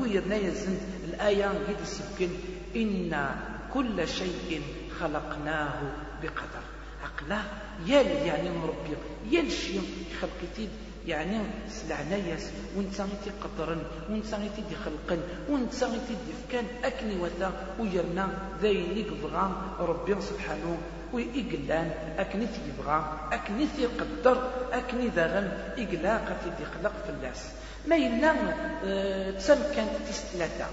[0.00, 2.28] ويرنا يزن الآية قد يسبكن
[2.76, 3.30] إن
[3.74, 4.62] كل شيء
[5.00, 5.80] خلقناه
[6.22, 6.64] بقدر.
[7.04, 7.42] عقله
[7.86, 8.96] يال يعني مربي
[9.30, 9.82] يال شيء
[10.20, 10.68] خلقتي
[11.08, 11.38] يعني
[11.70, 12.44] سلعناياس
[12.76, 18.28] وانت غيتي قدرن وانت غيتي دي خلقن وانت غيتي دي فكان أكني وتا ويرنا
[18.62, 19.44] ذاين يبغى
[19.80, 20.78] ربي سبحانه
[21.12, 22.98] وإقلان أكني يبغى
[23.32, 25.46] أكني يقدر أكني ذاغن
[25.78, 27.40] إقلاقة دي خلق في الناس.
[27.88, 28.34] ما يلا
[28.84, 30.66] آه تسم كانت تستلاتا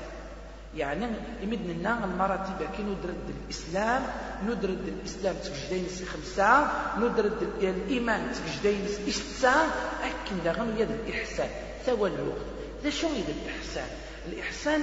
[0.78, 1.06] يعني
[1.44, 4.04] يمدنا لنا المراتب كي ندرد الإسلام
[4.48, 6.68] ندرد الإسلام تسجدين سي خمسة
[7.00, 9.62] ندرد الإيمان تسجدين سي سته
[10.04, 11.50] أكن داغن يد الإحسان.
[11.86, 12.46] ثوى الوقت.
[12.84, 13.90] ذا شو يد الإحسان؟
[14.26, 14.82] الإحسان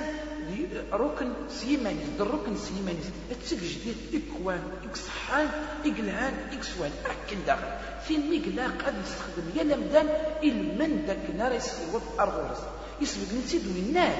[0.92, 3.06] ركن سيمانيس الركن سيمانيس
[3.44, 5.48] تسجدين إكوان اكصحان
[5.86, 6.90] اقلعان إكسوان.
[7.04, 7.72] أكن داغن
[8.08, 10.08] فين ميقلا قد يستخدم يا لمدان
[10.42, 12.58] إلمن داك نار يسوى ارغورس
[13.00, 14.14] يسبق نسيد وينال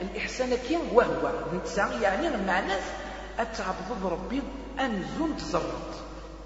[0.00, 2.72] الإحسان كين وهو نتسع يعني المعنى
[3.38, 4.42] أتعبد ربي
[4.80, 5.92] أن زون تزرط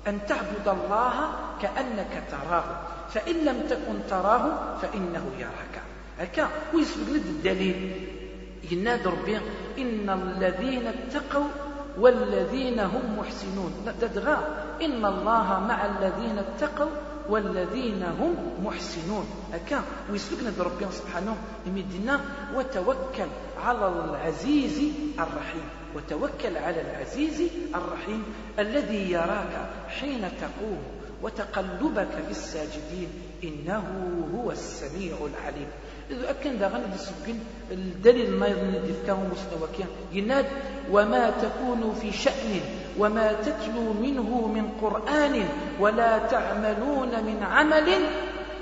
[0.06, 1.30] أن تعبد الله
[1.62, 2.64] كأنك تراه
[3.10, 5.82] فإن لم تكن تراه فإنه يراك.
[6.18, 8.08] هكا ويسبق لد الدليل.
[8.70, 9.36] ينادى ربي
[9.78, 11.48] إن الذين اتقوا
[11.98, 13.94] والذين هم محسنون.
[14.00, 14.38] تدغى
[14.82, 16.90] إن الله مع الذين اتقوا
[17.30, 19.26] والذين هم محسنون.
[19.52, 22.20] هكا ويسلكنا ربي سبحانه يمدنا
[22.54, 23.30] وتوكل
[23.62, 24.82] على العزيز
[25.18, 25.68] الرحيم.
[25.96, 27.42] وتوكل على العزيز
[27.74, 28.24] الرحيم
[28.58, 30.82] الذي يراك حين تقوم
[31.22, 33.08] وتقلبك في الساجدين.
[33.44, 33.84] إنه
[34.34, 35.68] هو السميع العليم.
[36.10, 37.38] إذا أكن دا غني سكن
[37.70, 40.46] الدليل ما يظن دفكاه مستوى يناد
[40.92, 42.60] وما تكون في شأن
[42.98, 45.48] وما تتلو منه من قرآن
[45.80, 47.88] ولا تعملون من عمل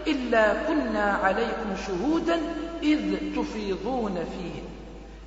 [0.06, 2.36] إلا كنا عليكم شهودا
[2.82, 4.62] إذ تفيضون فيه.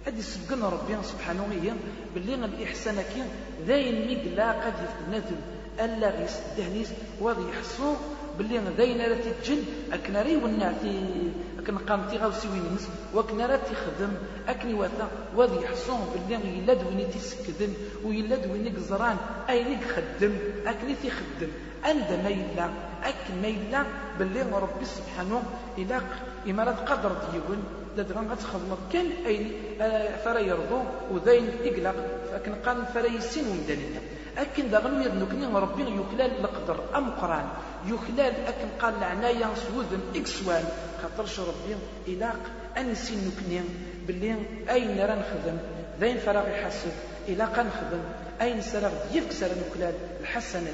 [0.05, 1.73] هذه سبقنا ربي سبحانه وتعالى
[2.15, 3.23] باللي الإحسان كي
[3.67, 5.37] ذاين ميقلا قد يتنذل
[5.79, 6.89] ألا غيسدهنيس
[7.21, 7.95] وغي يحصو
[8.37, 9.63] باللي ذاين راه تجن
[9.93, 14.13] أكناري والنعتي أكن قامتي غاوسي وين نس وكنا راه تخدم
[14.47, 17.73] أكني وثا وذي يحصون باللي يلا دويني تسكدن
[18.05, 19.17] ويلا دويني قزران
[19.49, 20.33] أين يخدم؟
[20.65, 21.51] أكني تخدم
[21.83, 22.69] عند ما يلا
[23.03, 23.85] أكن ما يلا
[24.19, 25.43] باللي ربي سبحانه
[25.77, 26.01] إلا
[26.49, 27.63] إمارات قدر ديون
[27.97, 30.79] دادغان غتخدم كان أين آه، فرا يرضو
[31.11, 31.95] وذين إقلق.
[32.31, 34.01] فكن قال فرا يسين ومدانينا
[34.37, 37.45] أكن داغن يدنكني ربي يكلال القدر أم قرآن
[37.85, 40.63] يكلال أكن قال العناية سوذن إكسوان
[41.01, 41.75] خاطرش ربي
[42.07, 42.39] إلاق
[42.77, 43.61] أنسي نكني
[44.07, 44.35] باللي
[44.69, 45.57] أين راه نخدم
[45.99, 46.91] ذين فراغ يحسب
[47.27, 48.03] إلا نخدم
[48.41, 50.73] أين سراغ يفك سر نكلال الحسنات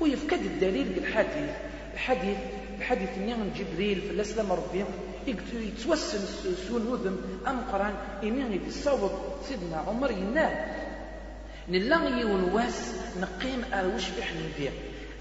[0.00, 1.50] ويفكد الدليل بالحديث.
[1.94, 2.38] الحديث
[2.78, 4.84] الحديث من جبريل في الأسلام ربي
[5.52, 6.18] يتوسل
[6.68, 9.10] سون وذم أم قرآن يمين يصوب
[9.48, 10.54] سيدنا عمر ينال.
[11.68, 14.70] نلا يون واس نقيم أروش بحني فيه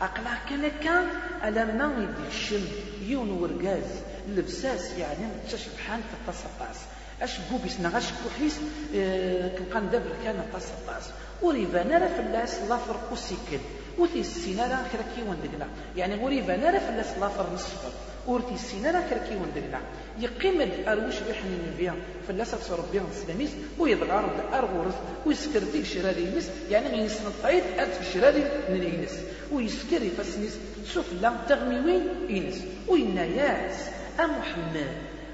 [0.01, 1.05] أقلع كان كان
[1.43, 2.65] ألا ما يدي الشم
[3.07, 3.83] يون ورقاز
[4.29, 6.77] لبساس يعني تشبحان في التصفاس
[7.21, 8.57] أش بوبيس نغاش كوحيس
[8.95, 11.03] آه كان دابر كان التصفاس
[11.41, 13.63] وريفان راه فلاس لافر وسيكل
[13.97, 17.91] وثي السينا راه كرا كيوان دقنا يعني وريفان راه فلاس لافر نصفر.
[18.27, 19.81] ورتي السينا راه كرا كيوان دقنا
[20.19, 21.95] يقيم اروش بحني نبيا
[22.27, 24.93] فلاس ربي سلاميس ويضغار ارغورس
[25.25, 29.11] ويسكر ديك شراري ينس يعني غينسن الطعيد ارت شراري نينس
[29.51, 30.53] ويسكر يفسنيس
[30.93, 32.57] سوف لا تغميوين ينس
[32.87, 33.75] ويناياس
[34.19, 34.87] أمحمد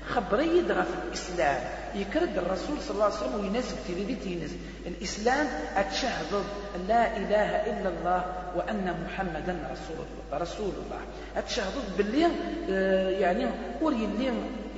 [0.10, 1.62] خبري دغا في الإسلام.
[1.96, 4.52] يكرد الرسول صلى الله عليه وسلم ويناسب تيريدي تينس
[4.88, 6.44] الإسلام أتشهد
[6.88, 11.02] لا إله إلا الله وأن محمدا رسول الله رسول الله.
[11.38, 12.28] أتشهد باللي
[12.70, 13.46] آه، يعني
[13.82, 14.32] وري اللي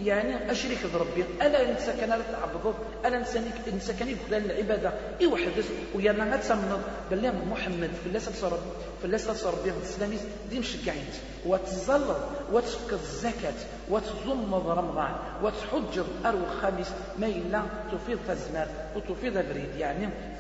[0.04, 1.26] يعني أشريك بربي.
[1.42, 2.74] ألا نسى كان تعبدوا
[3.06, 8.60] ألا نسى كان يدخل العبادة؟ يوحدث ويانا ما تسمنض باللي محمد في الله صار
[9.02, 10.18] في الله ربي الإسلامي.
[10.50, 11.06] دي مشجعين
[11.46, 12.18] وتزلط
[12.52, 13.54] وتسكت الزكاة
[13.90, 17.62] وتزمض رمضان وتحجر أرو خامس ما إلا
[17.92, 19.76] تفيض الزمان وتفيض البريد.
[19.78, 19.91] يعني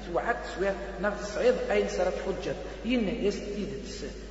[0.07, 2.53] سوعات سوير نفس الصعيد أين صارت حجر
[2.85, 3.69] ينا يستيد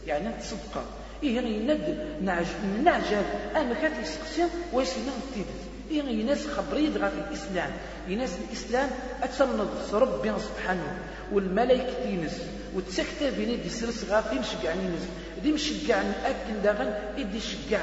[0.07, 0.85] يعني تصدق.
[1.23, 2.47] إيه يند نعج
[2.85, 3.25] نعجل.
[3.57, 5.47] أما كانت يسقسي ويسنا تيدت.
[5.91, 7.71] إيه يناس خبريد غا في الإسلام.
[8.09, 8.91] يناس الإسلام
[9.23, 10.99] أتسمد ربي سبحانه
[11.33, 12.41] والملائكة تينس.
[12.75, 15.09] وتسكت بيني دي سرس غا في مشجع نينس
[15.43, 17.81] دي مشجع أكن داغن إدي شجع.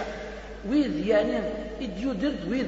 [0.69, 1.39] ويد يعني
[1.82, 2.67] إديو درد ويد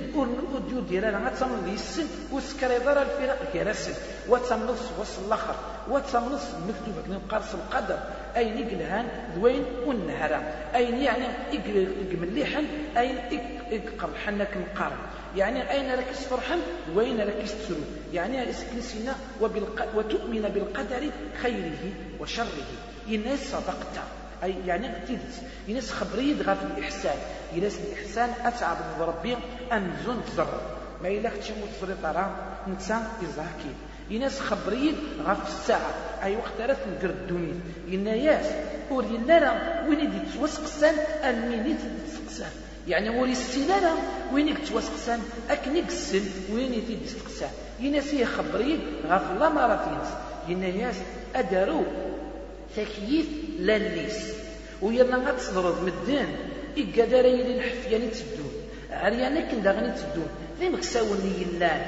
[0.55, 3.93] أديو دير أنا غتسمد يسن وسكر يضر الفرق كراسل
[4.29, 5.55] وتسمد وصل الآخر.
[5.89, 7.99] وتسمد مكتوب قرص القدر.
[8.38, 12.65] أين يقلهان ذوين والنهرة أين يعني يقمليحن
[12.97, 13.17] أين
[13.71, 14.97] يقرحن كمقارن
[15.38, 16.57] يعني أين لك فرحا
[16.95, 17.77] وين لك تسرو
[18.13, 19.88] يعني اسكنسنا وبالق...
[19.95, 21.09] وتؤمن بالقدر
[21.41, 22.67] خيره وشره.
[23.07, 24.18] يناس صدقت.
[24.43, 27.17] أي يعني قتلت يناس خبريد غاف الإحسان.
[27.54, 29.38] يناس الإحسان أتعب ربي
[29.71, 30.62] أمزون تزر
[31.04, 32.36] ما إلا ختشي متزري طرا
[32.67, 33.73] نتسا إزاكي
[34.10, 35.93] يناس خبريد غاف الساعة.
[36.23, 37.60] أي وقت راه تنقر الدنيا.
[37.88, 38.45] ينا ياس
[38.91, 41.75] ور ينا وين يدي توسقسان الميني
[42.08, 42.52] تسقسان
[42.88, 43.93] يعني وري السنانة
[44.34, 46.21] وين يتوسقسان أكن يقسن
[46.54, 47.49] وين يدي تسقسان
[47.80, 50.02] يناس يخبريد غاف الله ما راه
[50.47, 50.95] ينا ياس
[51.36, 51.84] أدارو
[52.75, 53.27] تكييف
[53.60, 54.34] لليس
[54.82, 56.27] ويلا غتصدرد مدان
[56.77, 58.51] إقادر يلي الحفياني تدون
[58.91, 60.27] عريانا كن داغني تدون
[60.60, 61.82] ذي مكساوني يلان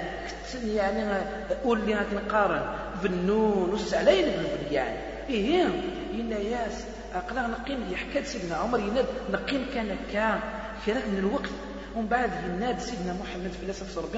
[0.66, 1.22] يعني
[1.64, 5.68] قول لي هاك نقارن بالنون والسعلين بالبليان إيه.
[6.14, 6.84] ينا ياس.
[7.16, 9.06] أقلا نقيم يحكى سيدنا عمر يناد.
[9.32, 10.40] نقيم كان كان
[10.88, 11.50] كان من الوقت.
[11.96, 13.66] ومن بعد يناد سيدنا محمد في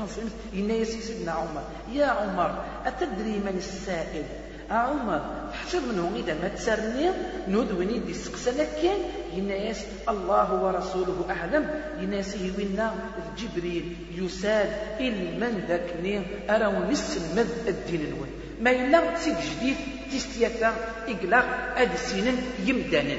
[0.01, 1.63] عليه وسلم ينادي سيدنا عمر.
[1.93, 4.23] يا عمر أتدري من السائل؟
[4.71, 5.21] عمر
[5.53, 7.09] حتى منهم إذا ما تسرني
[7.47, 8.99] نودوني دي سقسنا كان
[9.33, 11.65] يناس الله ورسوله أعلم.
[12.01, 12.95] يناس يوينا
[13.37, 18.29] جبريل يساد إلمن ذاك نين أراو نسمد الدين الون
[18.61, 19.75] ما إلا تيك جديد
[20.11, 20.73] تستياتا
[21.07, 23.17] إقلاق أد سنين يمدانا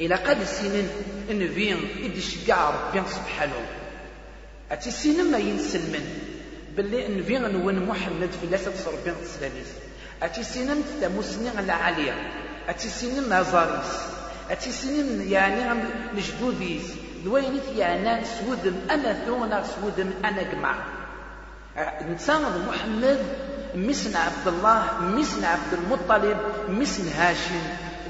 [0.00, 0.88] إلى قد سنين
[1.30, 3.66] نفين إدي شقع ربي سبحانه.
[4.72, 6.06] أتي سنين ما ينسلمن.
[6.76, 9.87] باللي نفين نون محمد في الله ربي السلاميس
[11.00, 12.14] تمسنين العالية
[12.68, 13.92] أتي سنين مازاريس
[14.50, 15.80] أتي سنين يعني
[16.14, 16.82] لجدوديس
[17.24, 20.74] دوينيت يعني سودم أنا ثونا سودم أنا جمع.
[21.78, 23.18] إنسان محمد
[23.74, 27.60] مسن عبد الله مسن عبد المطلب مسن هاشم.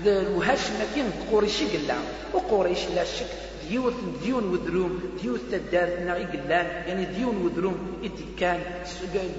[0.07, 1.95] وهاشم كان قريشي قلا
[2.33, 8.61] وقريش لا شك ديوث ديون وذروم ديوث تدار نعي قلان يعني ديون وذروم إدي كان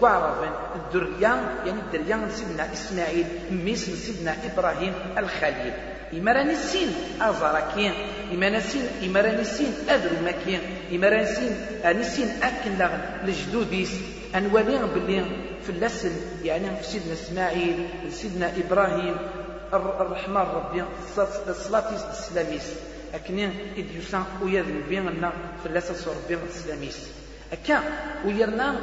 [0.01, 5.73] قعرفا الدريان يعني الدريان سيدنا إسماعيل ميسم سيدنا إبراهيم الخليل.
[6.13, 6.89] إمراني السين
[7.21, 7.93] أزركين
[8.33, 10.59] إمراني السين إمراني السين أدرو مكين
[10.93, 11.53] إمراني السين
[11.85, 12.87] أني السين أكن
[13.25, 13.91] لجدوديس.
[14.35, 15.25] أنوالين باللي
[15.63, 16.11] في اللسن
[16.43, 19.15] يعني في سيدنا إسماعيل سيدنا إبراهيم
[19.73, 20.83] الرحمن ربي
[21.47, 22.67] الصلاة السلاميس
[23.13, 23.45] أكني
[23.77, 26.99] إذ يسان ويا ذنبينا فلاسة صربي السلاميس
[27.53, 27.83] أكا
[28.25, 28.75] ويرنا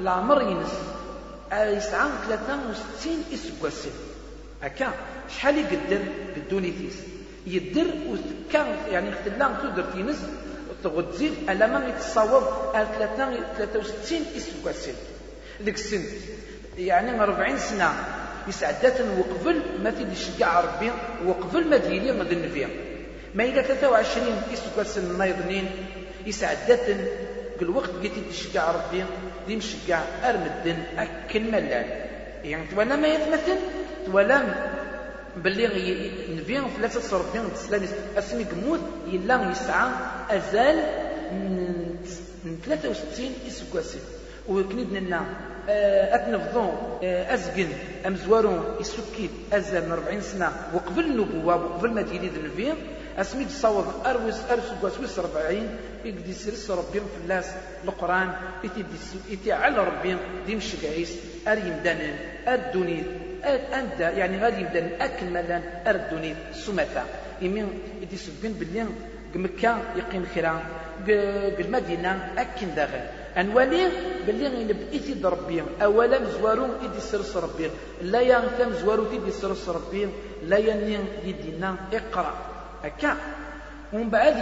[0.00, 0.72] العمر ينس
[1.52, 3.90] يسعى 63 إسكواسي.
[4.62, 4.92] أكا
[5.36, 6.02] شحال يقدر
[6.34, 6.94] بالدونيتيس
[7.46, 10.18] يدر وكان يعني اختلان تقدر تينس
[10.84, 14.92] تغدزيل ألا ما يتصور 63 إسكواسي.
[15.62, 16.02] ذيك السن
[16.78, 17.92] يعني 40 سنة
[18.48, 20.90] يسعدات وقبل ما تيدي شجع ربي
[21.26, 22.68] وقبل ما ديني ما دنفيا
[23.36, 25.68] ما إذا 23 إسكاس النايضنين
[26.26, 26.86] يسعدات
[27.60, 29.04] كل وقت قلت تشجع ربي
[29.46, 31.86] دي مشجع أرمدن أكن ملال.
[32.44, 33.56] يعني تولا ما يتمثل
[34.06, 34.42] تولا
[35.36, 35.66] باللي
[36.30, 38.80] نبي ثلاثة ربي تسلانيس أسمي قمود
[39.12, 39.88] يلا يسعى
[40.30, 40.76] أزال
[42.44, 43.98] من 63 اسكواسي
[44.48, 45.24] وكنيد لنا
[45.68, 47.68] آه، أتنفضون آه، أزقن
[48.06, 50.52] أمزوارون يسكيت أزال من 40 سنة.
[50.74, 52.72] وقبل النبوه وقبل ما تيلي النبي
[53.18, 57.50] أسمي تصوض أروس أرس كواس 40 يقدي يسرس ربي في اللاس
[57.84, 58.32] القرآن
[58.64, 58.84] يتي
[59.30, 61.16] يتي على ربي ديم شقعيس
[61.48, 62.16] أر يمدانن
[62.48, 62.60] أر
[63.46, 67.04] أنت يعني غادي يبدا اكملا أر الدنيا سمتا.
[67.42, 67.68] يمين
[68.02, 68.86] يدي سبين باللي
[69.34, 70.62] مكة يقيم خيرا
[71.06, 73.00] بالمدينة أكن داخل.
[73.36, 73.88] أنوالي
[74.26, 77.70] باللي غينب إيتي ربي أولا مزوارو إيدي سرس ربي
[78.02, 80.08] لا ينثم مزوارو إيدي سرس ربي
[80.42, 82.55] لا ينين يدينا إقرأ.
[82.86, 83.16] هكا.
[83.92, 84.36] ومن بعد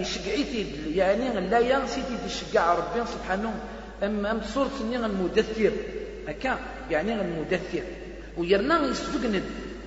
[0.00, 3.54] يشقعي يعني لا يا سيدي يشقع ربي سبحانه.
[4.02, 5.72] أم أم صورة المدثر
[6.28, 6.58] هكا
[6.90, 7.82] يعني المدثر
[8.36, 9.40] ويرنا يسبقنا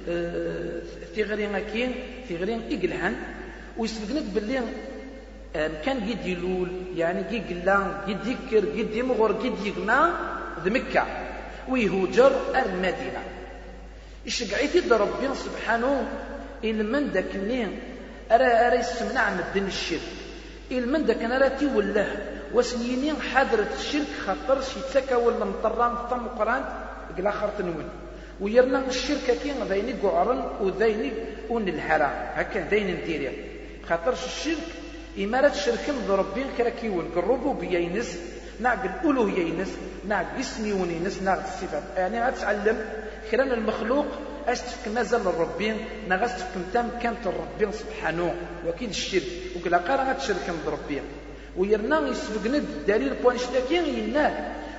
[0.10, 0.82] آه
[1.17, 1.91] غرين أكين
[2.32, 3.15] غرين إقلهن
[3.78, 4.62] ويسبقنا باللي
[5.54, 10.02] كان قد يلول يعني قد قلا قد يكر قد يمغر قد يغنى
[10.63, 11.04] ذ مكة.
[11.69, 13.23] ويهوجر المدينة.
[14.26, 16.08] يشقعي ربي سبحانه.
[16.63, 17.80] من داك النين
[18.34, 20.10] أرى أرى يسمنع مدن الشرك.
[20.72, 22.08] من داك أنا راتي وله
[22.54, 26.63] وسنيني حضرة الشرك خاطر شي تسكا ولا مطران طم قرآن؟
[27.17, 27.89] قلا خرط نون
[28.41, 31.12] ويرنا الشركة كي ذيني قعرن وذيني
[31.50, 33.32] ون الحرام هكا ذين نديري
[33.89, 34.67] خاطر الشرك؟
[35.19, 38.17] إمارة الشرك ربي كرا كيون الربوبية ينس.
[38.60, 39.72] نعق الألوهية ينس.
[40.08, 41.22] نعق اسمي ونينس.
[41.22, 42.86] نعق الصفات يعني غتعلم.
[43.32, 44.06] كران المخلوق
[44.48, 45.78] اش تفك مازال الربين
[46.08, 48.36] نا تفك تام كانت الربين سبحانه
[48.68, 49.24] وكيد الشرك.
[49.56, 51.04] وكلا قارا غتشرك من ربين.
[51.58, 54.34] ويرنا يسبقنا الدليل بوان شتاكين ينال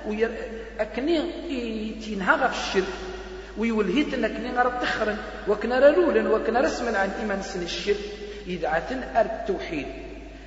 [0.07, 0.31] وير
[0.79, 1.21] أكني
[2.05, 2.93] تينها في الشرك.
[3.57, 5.17] ويولهيت انكني غير تخرن.
[5.47, 8.05] وكنا رلولا وكنا رسما عن إيمان سن الشرك.
[8.47, 9.87] يدعتن ار التوحيد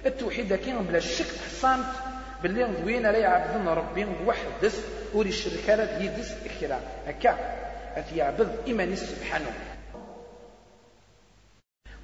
[0.06, 1.86] التوحيد كين بلا شك حصانت
[2.42, 4.80] باللي وين لا يعبدون ربي وحدس.
[5.14, 7.38] ولي الشركة يدس أخرى هكا
[8.16, 9.52] يعبد إيماني سبحانه.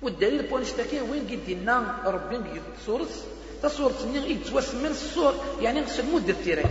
[0.03, 3.25] والدليل بوان اشتكي وين قد دينا ربي قد تصورس
[3.63, 6.63] تصورت ني يتوسمن الصور يعني غسل مدثر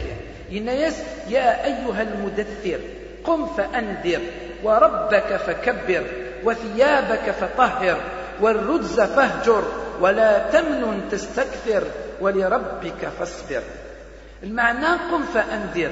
[0.49, 0.97] ينايس
[1.29, 2.79] يا أيها المدثر
[3.23, 4.21] قم فأنذر
[4.63, 6.03] وربك فكبر
[6.43, 7.97] وثيابك فطهر
[8.41, 9.63] والرجز فاهجر
[10.01, 11.83] ولا تمنن تستكثر
[12.21, 13.63] ولربك فاصبر.
[14.43, 15.91] المعنى قم فأنذر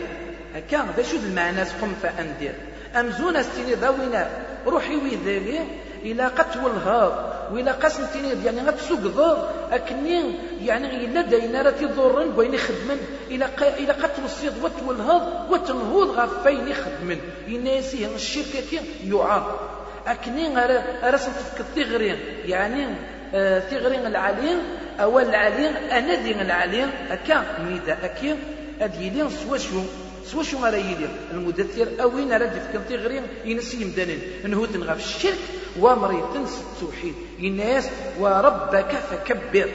[0.56, 2.54] هكا ذا شو المعنى قم فأنذر.
[2.96, 4.30] أمزون ستيني ذاوينا
[4.68, 5.60] روحي ويذالي
[6.06, 9.38] إلى قتو الهاض وإلى قسم تيني يعني غتسوق ضاد
[9.72, 13.00] أكني يعني إلا داينا راه تيضرن بين يخدمن
[13.32, 19.78] إلى إلى قتل الصيد وتو الهاض وتنهوض غفين يخدمن يناسيه الشركة كي يعاق.
[20.08, 20.56] أكني
[21.04, 22.88] راه تفك الثغرين يعني
[23.34, 24.58] آه ثغرين العالين
[25.00, 28.36] أو العالين أنا دين العالين هكا ميدا أكي
[28.82, 29.82] أديلين شو
[30.26, 35.40] سوا شو غادي يدير؟ المدثر اوين راه دفكن تيغري ينسي يمدانين انه تنغى في الشرك
[35.80, 37.16] وامري تنس التوحيد.
[37.40, 39.70] الناس وربك فكبر.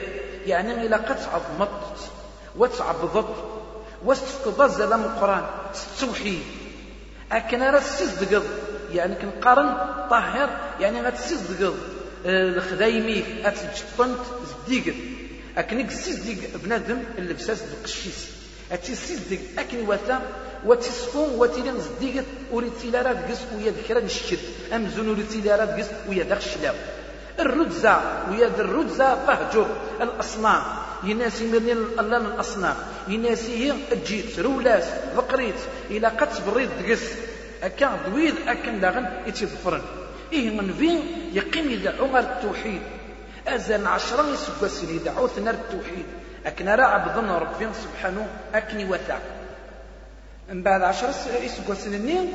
[0.47, 1.97] يعني إلا قد عظمت
[2.57, 3.35] وتعبضت
[4.05, 5.45] واستفقد زلام القرآن.
[5.75, 6.43] التوحيد.
[7.33, 8.45] أكن راه السزدقض
[8.93, 9.77] يعني كنقارن
[10.11, 10.49] طاهر.
[10.81, 11.77] يعني غتسزدقض
[12.27, 14.19] الخدايميك أتجطنت
[14.67, 14.97] زديقت
[15.59, 18.36] أكنك سيزدق بنادم اللبساس القشيس
[18.73, 20.23] اتيسيزدق اكن وثا
[20.67, 24.39] وتسفون وتيلين زديقت وريتيلا راه دقس ويا ذكرى نشد
[24.75, 26.75] أمزون وريتيلا راه دقس ويا الشلاو
[27.41, 28.01] الرجزة
[28.31, 29.67] ويا الرجزة فهجر.
[30.01, 30.63] الأصنام.
[31.05, 31.69] يناسي من
[32.01, 32.77] الله الأصنام.
[33.09, 34.85] يناسي هي الجيت رولاس
[35.17, 35.55] بقريت
[35.91, 37.03] إلى قد تبريد دقس
[37.63, 39.83] أكا دويد أكن داغن يتفرن.
[40.33, 41.01] إيه من فين؟
[41.33, 42.83] يقيم يدعو غير التوحيد.
[43.47, 46.07] أزال عشرة يسبسين يدعو ثنار التوحيد.
[46.47, 49.19] أكن راه عبدنا ربي سبحانه أكني وثا
[50.49, 51.09] من بعد عشر
[51.43, 52.33] يسقوا النين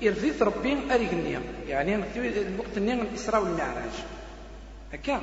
[0.00, 3.94] يرثيث ربي أريقني يعني الوقت النين الإسراء والمعراج.
[4.92, 5.20] هكا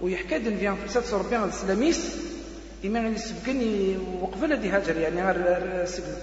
[0.00, 2.16] ويحكى دن فيان فرسات ربي السلاميس.
[2.84, 4.96] إما اللي سبقني وقبل هذه هاجر.
[4.96, 5.20] يعني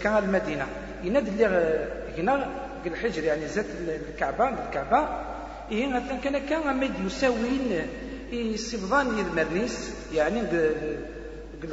[0.03, 0.67] كان المدينة.
[1.03, 1.87] ينادي اللي
[2.17, 2.49] هنا
[2.85, 3.23] الحجر.
[3.23, 3.65] يعني زاد
[4.09, 5.07] الكعبة الكعبة.
[5.71, 7.87] إيه مثلا كان كان ميد يساوين
[8.31, 10.41] يسبضان المرنيس يعني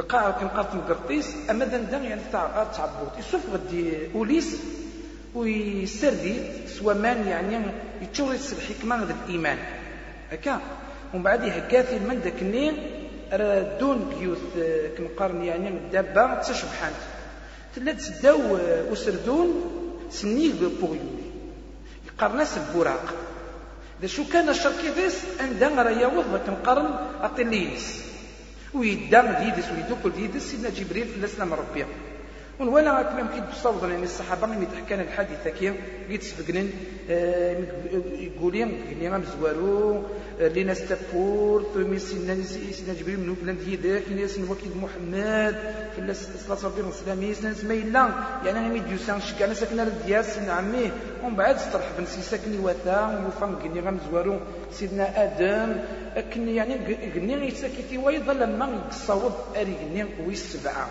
[0.00, 4.56] القاع كنقارت مقرطيس أما دندن يعني تاع تعبوط يسوف غدي اوليس
[5.34, 6.34] ويسردي
[6.68, 7.58] سوا مان يعني
[8.02, 9.58] يتشوريس الحكمه غد الإيمان.
[10.32, 10.60] هكا؟
[11.14, 12.74] ومن بعد يهكاثي من داك النين
[13.32, 14.38] راه دون بيوت
[14.98, 16.96] كنقارن يعني الدابة تشبحانت
[17.76, 18.40] تلا تسداو
[18.90, 19.48] وسردون
[20.10, 21.22] سنيك بوغيول
[22.06, 23.14] يقارناس البراق
[24.02, 26.90] ذا شو كان الشركي ديس عندها راه يوض القرن
[27.20, 28.02] أطلينس
[28.74, 31.84] ويدام ديدس ويدوكل ديدس سيدنا جبريل في الاسلام ربي
[32.68, 35.74] ولا كلام كي تصور يعني الصحابة اللي تحكى لنا الحديثه كي
[36.08, 36.70] يتسبقنن
[37.10, 37.56] آه،
[38.18, 40.02] يقولين قلنا ما مزوارو
[40.40, 45.56] لينا استفور ثم سيدنا سيدنا جبريل من بلاد يداك ناس وكيد محمد
[45.96, 46.14] في
[46.46, 48.08] صلاة ربي الاسلامي سنة سميلا
[48.44, 50.90] يعني أنا ميديو سان شكا أنا ساكنة للديار سيدنا عمي.
[51.24, 54.36] ومن بعد استرحب بن ساكني وثا وفان قلنا ما مزوارو
[54.72, 55.76] سيدنا آدم
[56.16, 56.74] لكن يعني
[57.14, 60.88] قلنا يساكتي ويظل لما يتصوب اري قلنا ويسبعه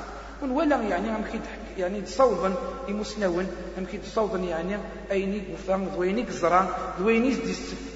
[0.50, 1.40] ولا يعني كي
[1.78, 2.54] يعني تصوضا
[2.88, 4.78] يمسنون هم كي تصوضا يعني
[5.12, 7.36] ايني وفام ذويني زرا ذويني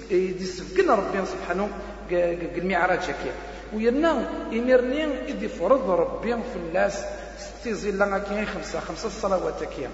[0.09, 1.69] دي سفكنا ربي سبحانه
[2.11, 3.31] المعراج هكا
[3.73, 7.03] ويرنا يمرني إذ فرض ربي في الناس
[7.39, 9.89] ستي زيلا كاين خمسة خمسة صلوات كيا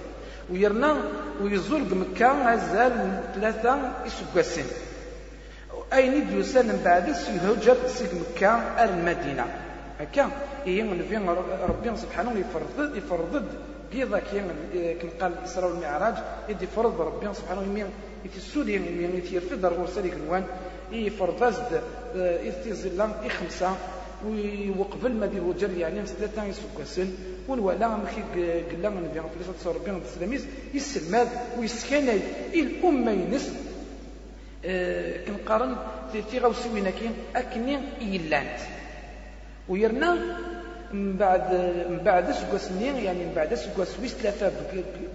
[0.50, 0.96] ويرنا
[1.42, 4.66] ويزول مكة مازال ثلاثة يسقسين
[5.92, 8.50] أين ديوسان من بعد سيهجر سيك مكة
[8.84, 9.46] المدينة.
[10.00, 10.30] هكا
[10.64, 11.28] هي من فين
[11.68, 13.44] ربي سبحانه يفرض يفرض
[13.92, 14.40] كيضا كي
[15.20, 16.14] قال الإسراء والمعراج
[16.48, 17.86] يدي فرض ربي سبحانه يمين
[18.24, 20.44] يتسودي يمين يتيرفض رغور كنوان كنوان
[20.92, 21.82] يفرض زد
[22.16, 23.76] يتيزلا يخمسة
[24.78, 27.14] وقبل ما ديرو جر يعني ثلاثة يسكسن
[27.48, 28.22] والولا مخي
[28.70, 31.28] قلا من بيان فلسة ربي السلاميس يسلماد
[31.58, 32.20] ويسكني
[32.54, 33.52] الأمة ينس
[34.64, 35.76] آه، كنقارن
[36.30, 38.58] في غوسوينا كين أكني إيلانت.
[39.68, 40.36] ويرنا
[40.92, 41.52] من بعد
[41.90, 44.52] من بعد اسكواس يعني من بعد اسكواس ويس ثلاثة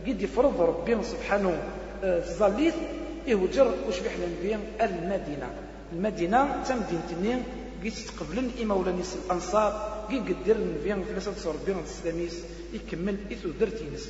[0.07, 1.59] قد يفرض ربي سبحانه
[2.03, 5.49] الظليث آه، يهجر وش بيحنا نبيا المدينة.
[5.93, 7.41] المدينة تم دينتني
[7.83, 9.71] قد تقبلن إمولانيس الأنصار
[10.09, 12.43] قد قدر نبيا فلسة ربي السلاميس
[12.73, 14.09] يكمل إثو درتينس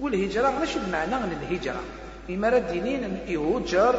[0.00, 1.80] والهجرة ماشي بمعنى الهجرة.
[2.30, 3.94] إما دينين يهجر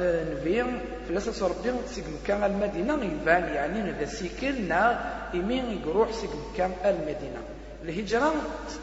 [0.00, 0.64] نبي
[1.08, 5.00] فلاس ربي سيك مكان المدينة يبان يعني إذا سيكلنا
[5.34, 7.40] إمين يروح سيك مكان المدينة.
[7.84, 8.32] الهجرة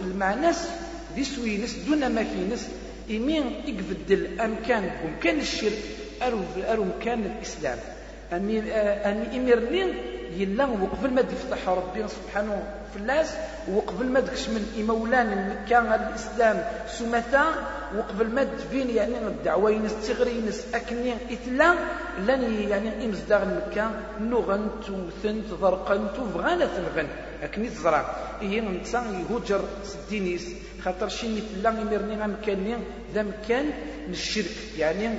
[0.01, 0.69] المعناس
[1.15, 2.69] دي سوينس دون ما فينس
[3.09, 5.79] إمين يقفد الأمكان ومكان الشرك
[6.21, 6.39] أرو
[6.69, 7.77] أرو مكان الإسلام.
[8.33, 9.93] أمي أمي إميرنين
[10.37, 12.63] يلا وقبل ما يفتح ربي سبحانه
[12.95, 13.33] فلاس
[13.71, 17.45] وقبل ما دكش من إمولان مكة الإسلام سمتا
[17.97, 21.75] وقبل ما تبين يعني الدعوة ينس تغري ينس أكني إتلا
[22.27, 27.07] لن يعني إمزداغ مكة نغنت وثنت ضرقنت وفغانا ثنغن
[27.43, 28.15] أكني تزرع.
[28.41, 30.45] إيه نتا يهجر سدينيس
[30.83, 32.75] خاطر شي مثلا يمرني مكاني
[33.13, 33.71] ذا مكان
[34.09, 35.09] الشرك يعني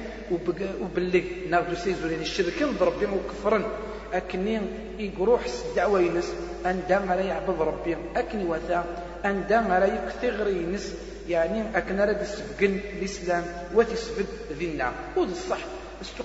[0.81, 3.65] وبلي ناخذ سيزورين يعني الشرك ضرب وكفرن.
[4.13, 4.61] أكني
[4.99, 6.33] يقروح الدعوة ينس
[6.67, 8.85] أندا غرا يعبد ربي أكني وثا
[9.25, 10.95] أندا غرا يكثر ينس
[11.29, 13.45] يعني أكن راه يسبقن الإسلام
[13.75, 14.27] وتسبد
[14.59, 15.59] ذينا وذ الصح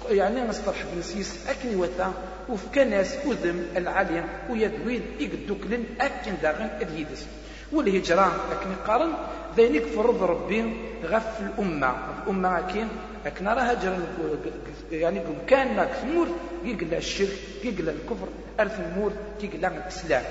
[0.09, 2.13] يعني نصطلح بنسيس أكني وثا
[2.49, 7.25] وفكا ناس أذم العالية ويدوين يقدوكلن أكن داغن اليدس
[7.71, 9.11] والهجرة أكن قارن
[9.57, 10.73] ذينك فرض ربي
[11.03, 12.87] غف الأمة الأمة أكين
[13.25, 13.97] أكن راه هجر
[14.91, 16.27] يعني كان ماك ثمور
[16.63, 18.27] يقلا الشرك يقلا الكفر
[18.59, 19.11] أرث المور
[19.43, 20.23] يقلا الإسلام.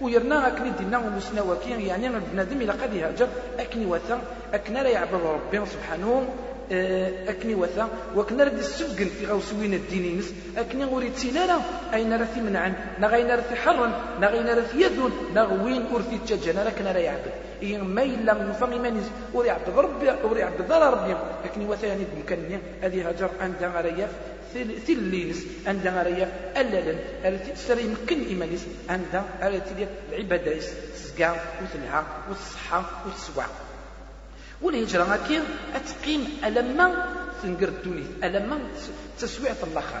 [0.00, 3.28] ويرنا أكني دينا ومسنا وكين يعني بنادم إلى قد يهاجر
[3.58, 4.20] أكني وثا
[4.54, 6.28] أكن لا يعبد ربي سبحانه
[6.72, 11.56] أكني وثا وكنا رد السبق في غوسوين الدين نس أكني غوري تسيلالا
[11.94, 17.32] أين رثي منعا نغين رثي حرا نغين رثي يذون نغوين أرثي تجانا لكن لا يعبد
[17.62, 21.16] إيه ما إلا من فمي مانيز وري عبد ربي وري عبد ذا ربي.
[21.44, 24.10] أكني وثا يعني بمكان هذه هاجر عندها رياف
[24.86, 25.46] ثلينس.
[25.66, 26.98] عندها رياف أللا
[27.54, 28.66] سري يمكن إيمانيس.
[28.88, 29.24] عندها
[30.12, 30.56] العبادة
[30.94, 33.46] تسقى وتلها والصحة والسواع
[34.62, 35.40] والهجرة هكي
[35.74, 36.86] أتقيم ألما
[37.42, 38.58] تنقر الدنيا ألما
[39.20, 40.00] تسويع الآخر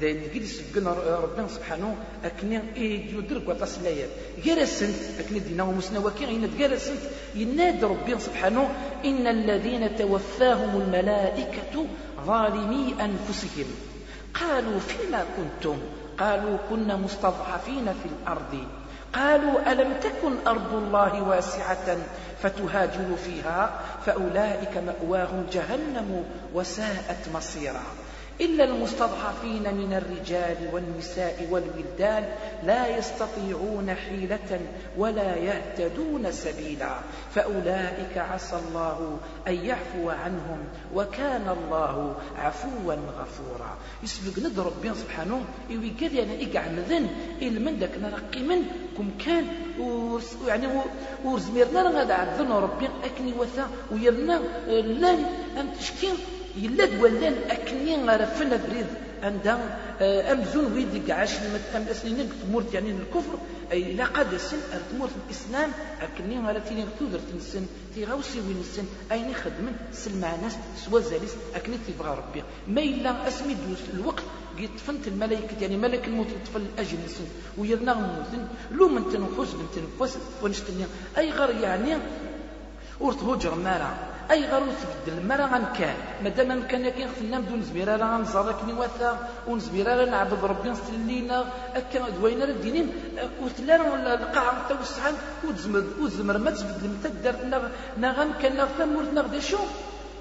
[0.00, 0.90] داين قد يسبقنا
[1.22, 4.08] ربنا سبحانه أكني إيه يدرك وطاس لايات
[4.44, 7.00] جرسنت أكني دينا ومسنا وكي غينا جرسنت
[7.34, 8.70] ينادى ربنا سبحانه
[9.04, 11.86] إن الذين توفاهم الملائكة
[12.26, 13.66] ظالمي أنفسهم.
[14.34, 15.78] قالوا فيما كنتم؟
[16.18, 18.54] قالوا كنا مستضعفين في الأرض.
[19.14, 21.98] قالوا ألم تكن أرض الله واسعة؟
[22.44, 23.70] فتهاجروا فيها
[24.06, 26.24] فأولئك مأواهم جهنم
[26.54, 27.82] وساءت مصيرا
[28.40, 32.24] إلا المستضعفين من الرجال والنساء والولدان
[32.62, 34.60] لا يستطيعون حيلة
[34.98, 36.94] ولا يهتدون سبيلا.
[37.34, 39.18] فأولئك عسى الله
[39.48, 40.58] أن يعفو عنهم
[40.94, 43.76] وكان الله عفوا غفورا.
[44.02, 47.08] يسبق ند ربي سبحانه إيوي أنا إقع مذن
[47.64, 48.62] من داك نرقي من
[48.96, 49.44] كم كان
[50.46, 50.66] يعني
[51.24, 55.26] ورزميرنا هذا عذن ربي أكني وثا ويرنا لن
[55.60, 56.14] أم تشكين؟
[56.56, 58.86] يلا دولان أكني غرفنا بريد.
[59.22, 61.30] عندها آه، أمزون ويدي عاش
[61.76, 63.38] أم أسنين تمورت يعني الكفر.
[63.72, 64.56] أي لا قد سن
[64.90, 65.70] تمورت الإسلام.
[66.00, 68.84] أكني غالا تيني تودر تنسن تيغاوسي وين السن.
[69.12, 71.34] أين يخدمن سلمع ناس سوا زاليس.
[71.54, 72.42] أكني تيبغى ربي.
[72.68, 74.22] ما إلا أسمي دوس الوقت
[74.58, 77.24] قيت فنت الملائكة يعني ملك الموت يطفل الأجل نسن
[77.58, 80.84] ويرنا موتن لو من تنفس من تنفس ونشتني.
[81.18, 81.96] أي غير يعني
[83.00, 88.16] ورت هجر مارا أي غير تبدل؟ مرة غنكان مادام كان كاين خفنا بدون زبيرة راه
[88.16, 91.38] غنزر كني واثا ونزبيرة راه نعبد ربي نستلينا
[91.74, 92.86] هكا دوينا الدينين
[93.42, 93.74] وتلا
[94.14, 95.14] القاعة توسعان
[95.44, 96.38] وتزمر وتزمر.
[96.38, 97.42] ما تبدل متى دارت
[98.00, 99.58] نا غنكان نا ثمورتنا غدا شو؟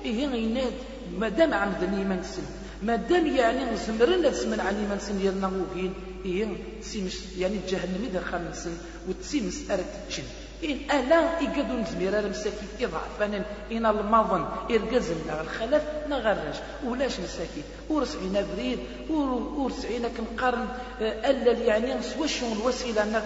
[0.06, 0.74] إيه غيناد
[1.20, 2.46] مادام عمد الإيمان السن
[2.84, 5.94] مادام يعني نزمرنا تسمن عن الإيمان السن ديالنا وكين
[6.26, 6.48] إيه
[6.82, 8.74] تسيمش يعني جهنم إذا خمسن
[9.08, 10.24] وتسيمس أرد تجن.
[10.64, 16.58] إن ألا إقدو نزمير على مساكين إضعفانا إن الماضن إرقزن نغ الخلف نغرج.
[16.86, 18.80] ولاش مساكين؟ ورسعينا بريد.
[19.10, 20.68] ورسعينا كنقارن
[21.02, 23.22] آه، ألا يعني سواشون الوسيلة نغ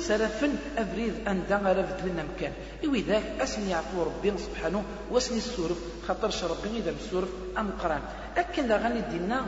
[0.00, 2.52] سرفن أبريد أندا غير لنا مكان.
[2.84, 8.00] إوي ذاك أسني يعفو ربي سبحانه واسني السورف خاطر ربي إذا السورف أم قران.
[8.36, 9.44] أكن غني دينا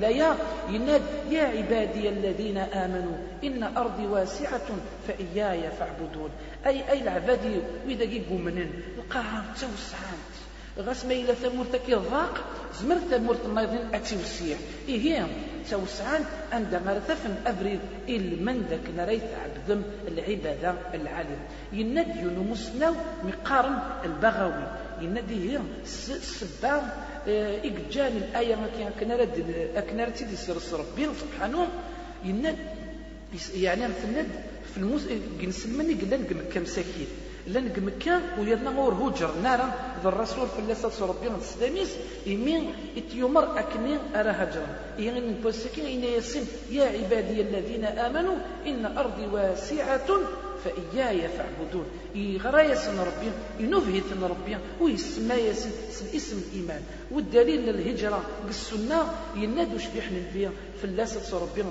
[0.00, 0.36] لايا
[0.68, 4.68] يناد يا عبادي الذين آمنوا إن أرضي واسعة
[5.08, 6.30] فإياي فاعبدون.
[6.66, 7.56] أي أي العبادي
[7.86, 10.32] وإذا يقومنن القاعة توسعات
[10.78, 12.44] غاس ما إلا ثمورت كي الضاق
[12.80, 14.56] زمر ثمورت النايضين أتيوسيع
[14.88, 15.26] إيه
[15.70, 21.38] توسعان عندما رثفن أبريد إل من ذاك نريت عبدم العبادة العالم.
[21.72, 22.94] يناد يونو مسناو
[23.24, 24.66] مقارن البغوي
[25.00, 25.60] يناد هي
[26.08, 26.82] السبان
[27.64, 29.14] إجان الآية ما كان كنا
[29.76, 31.68] أكنا تيدي سر ربي سبحانه.
[32.24, 32.56] يناد
[33.54, 34.24] يعني مثلا
[34.72, 35.02] في الموس
[35.40, 37.06] جنسلمني قلنا نقمك مساكين
[37.46, 39.30] لأن مكة ويرنا غور هوجر.
[39.42, 41.88] نارا ذا الرسول في الله صلى ربي السلاميس
[42.26, 44.66] يمين إتيومر اكني أرى هجرا.
[44.98, 50.08] يعني من بوسكين إن يسن يا عبادي الذين آمنوا إن أرضي واسعة
[50.64, 51.86] فإياي فاعبدون.
[52.14, 55.70] يغرى يسن ربي ينفهي ربي ويسمى يسن
[56.14, 56.82] اسم الإيمان.
[57.10, 59.00] والدليل للهجرة بالسنة
[59.36, 60.50] ينادوا شبيح النبي
[60.80, 61.62] في الله صلى ربي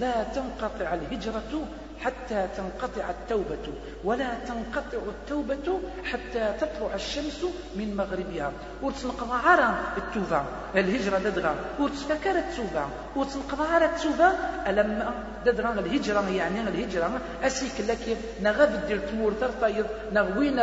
[0.00, 1.66] لا تنقطع الهجرة
[2.00, 3.72] حتى تنقطع التوبة
[4.04, 7.44] ولا تنقطع التوبة حتى تطلع الشمس
[7.76, 8.52] من مغربها.
[8.82, 10.44] وتنقضى على التوبة
[10.76, 12.86] الهجرة ددغا وتفكر التوبة
[13.16, 14.28] وتنقضى على التوبة
[14.68, 15.10] ألم
[15.46, 20.58] ددغا الهجرة يعني الهجرة أسيك لك نغاب دير تمور ترطيض نغوين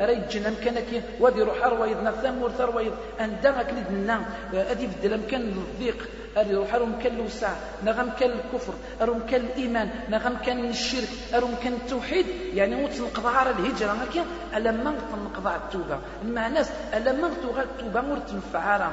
[0.00, 4.20] راي جنم كانك ودي روح رويض نغثمور ترويض أندغك لدنا
[4.54, 7.52] أدي بدل أمكان الضيق أري روح أرم كان الوسع
[7.84, 13.28] نغم كان الكفر أرم كان الإيمان نغم كان الشرك أرم كان التوحيد يعني موت نقضى
[13.36, 14.24] على الهجرة هكا
[14.56, 14.94] ألما
[15.24, 18.90] نقضى التوبة مع ناس ألما تغال التوبة مور تنفع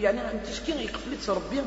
[0.00, 1.60] يعني تشكي يقفلت ربي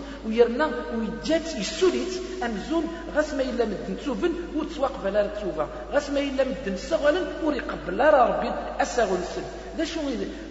[0.49, 2.83] ويرنا ويجات يسوليت أمزون
[3.15, 8.25] غاس ما إلا مدن توبن وتسواق بلا التوبة غاس ما إلا مدن سغلا وريقبل لا
[8.25, 9.43] ربي أساغل سن
[9.79, 9.99] ذا شو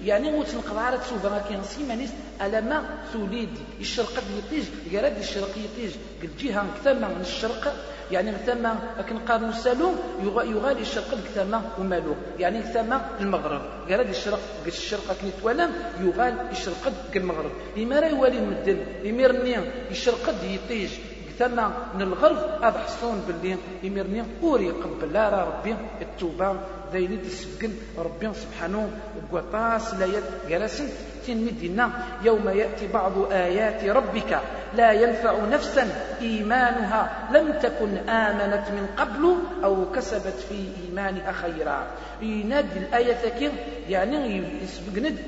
[0.04, 2.10] يعني نقضى على التوبة ما كان سيمانيس
[2.42, 2.78] ألما
[3.12, 3.48] توليد
[3.80, 5.92] الشرق يطيج قراد الشرق يطيج.
[6.22, 7.74] قل جهة كثما من الشرق
[8.10, 14.68] يعني كثما لكن قال السالوم يغالي الشرق كثما ومالو يعني كثما المغرب قراد الشرق قل
[14.68, 15.70] الشرق كني توالم
[16.00, 17.52] يغال الشرق المغرب.
[17.76, 19.56] لما راه يوالي المدن يميرني
[19.90, 20.90] الشرق يطيج.
[21.38, 21.58] ثم
[21.94, 26.60] من الغرب هذا حصون باللي يميرني وري قبل لا ربي التوبة
[26.93, 28.91] ذاين تسجل ربي سبحانه
[29.32, 30.07] وقطاس لا
[30.49, 30.89] جلسن
[31.26, 31.91] تين مدينة
[32.24, 34.41] يوم يأتي بعض آيات ربك
[34.74, 35.89] لا ينفع نفسا
[36.20, 41.86] إيمانها لم تكن آمنت من قبل أو كسبت في إيمانها خيرا.
[42.22, 43.53] ينادي الآية كير
[43.89, 45.18] يعني يسبقند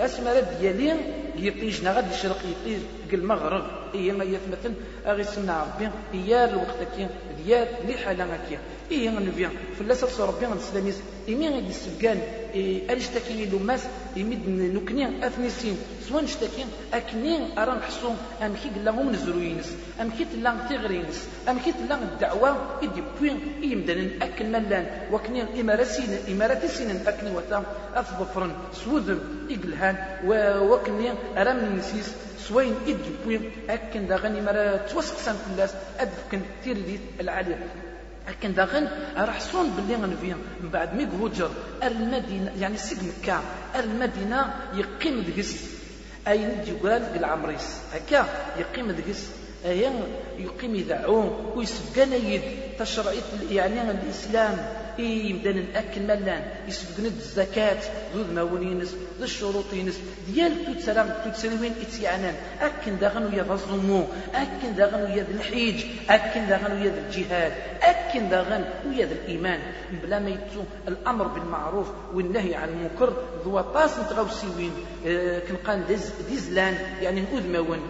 [0.00, 0.94] اسمها ديالي
[1.38, 2.80] يطيجنا غادي الشرق يطيج
[3.12, 3.64] المغرب
[3.94, 4.74] هي ما يثمثل
[5.06, 7.08] أغي سمع ربي هي الوقت كي
[7.44, 8.58] ديال لي حالة كي
[8.90, 12.18] إيه نبيا فلاس تصور ربي نسلاميز إمي السكان
[12.54, 13.82] إيه أنشتكي لو ماس
[14.16, 15.76] إمي نكني أثنيسين
[16.08, 16.64] سوا نشتكي
[16.94, 18.10] أكني أرى نحصو
[18.42, 24.86] أمكي قلا هم نزروينس أمكي تلا تغرينس أمكي تلا الدعوة إدي بوين إيمدن أكن ملان
[25.12, 27.64] وكني إمارسين إماراتي سين أكني وتا
[27.94, 28.52] أفضفرن
[28.84, 29.20] سوذم
[29.50, 29.96] إقلهان
[30.70, 33.50] وكني أرى من نسيس سوين إدي بوين.
[33.68, 37.58] أكن داغني مرا توسقسان كلاس أدفكن تيرديت العالية
[38.28, 41.50] لكن داغن راح صون باللي غنفيا من بعد مي هوجر.
[41.82, 43.40] المدينة يعني سيد مكه
[43.76, 45.54] المدينة يقيم دقس
[46.28, 47.78] اي ندي قال العمريس.
[47.94, 48.26] هكا
[48.58, 49.28] يقيم دقس
[49.64, 49.92] أيا
[50.38, 52.42] يقيم يدعو ويسبقنا يد
[52.78, 54.66] تشرعية يعني الإسلام
[54.98, 57.78] يمدن أكل ملان يسبقنا الزكاة
[58.16, 64.04] ذو ماونينس ذو الشروطينس ديال توتسلام توتسلوين إتيانان؟ أكن داغن ويا الظمو
[64.34, 67.52] أكن داغن ويا الحيج أكن داغن ويا الجهاد
[67.82, 69.60] أكن داغن ويا الإيمان.
[70.02, 73.12] بلا ما يتو الأمر بالمعروف والنهي عن المنكر
[73.44, 74.72] ذو طاس نتغوسيوين
[75.06, 77.80] آه كنقان ديز ديزلان يعني نقود ماون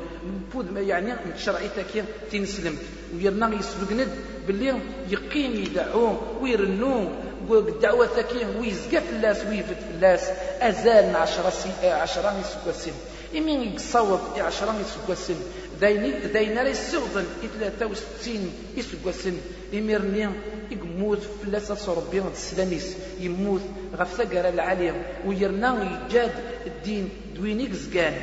[0.53, 2.77] بود يعني شرعي تاكي تنسلم.
[3.17, 4.09] ويرنا يسبقند
[4.47, 7.09] باللي يقيم يدعو ويرنو.
[7.51, 10.29] الدعوة تاكي ويزقى فلاس ويفد فلاس.
[10.61, 12.95] أزال عشرة سي عشرة يسكوسين
[13.37, 15.37] إمين يصوب عشرة يسكوسين
[15.81, 17.25] دايني داينا لا يسغضن
[17.59, 19.41] ثلاثة وستين يسكوسين
[19.75, 20.31] إميرني
[20.71, 22.97] يموت فلاس ربي السلاميس.
[23.21, 23.63] يموت
[23.97, 25.71] غف ثقر العالية ويرنا
[26.09, 26.33] يجاد
[26.67, 28.15] الدين دوينيك زقان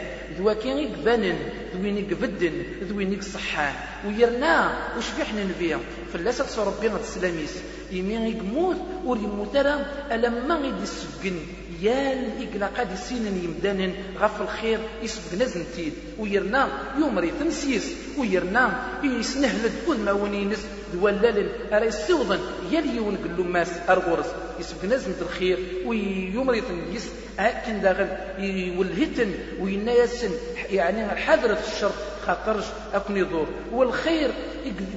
[0.41, 1.37] ذواكين يقبانن
[1.75, 3.73] ذوينيك بدن ذوينيك صحان
[4.07, 5.79] ويرنا وش بيحنا نبيع؟
[6.13, 7.53] فلاسة ربي السلاميس
[7.91, 11.39] يمين يموت ور يموت راه ألما غيدي السجن
[11.81, 16.69] يال إقلا قاد سينن يمدانن غف الخير يسبق نزنتيد ويرنا
[16.99, 17.85] يومري تنسيس
[18.17, 20.65] ويرنا يسنهلد كل ما ونينس.
[20.93, 22.39] دوالال راه يسوضن.
[22.71, 24.25] يال يون قلو ماس أرغورس.
[24.59, 30.31] يسبق نزنت الخير ويومري تنيس هكذا داغل يولهتن وينايسن
[30.69, 31.91] يعني حذرة الشر
[32.25, 33.47] خاطرش أكون يدور.
[33.71, 34.31] والخير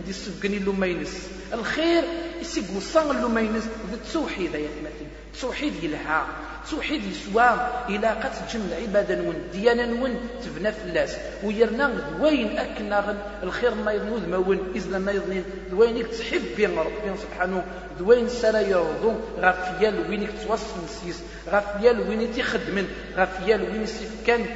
[0.08, 1.28] يسبقني له ما ينس.
[1.52, 2.04] الخير
[2.40, 3.64] يسيق وصان له ما ينس.
[4.12, 5.08] توحيد يا مثلا
[5.40, 6.26] توحيد يلها
[6.70, 11.90] توحيد يسوى إلى قد تجمع عبادة نون ديانة نون تبنى في اللاس ويرنا
[12.20, 17.64] وين أكنا الخير ما يظنوذ ما وين إذا ما يظنين دوين تحب ربي سبحانه.
[17.98, 23.86] دوين سلا يرضو غافيال وين توصل نسيس غافيال وين تخدمن غافيال وين
[24.26, 24.46] كان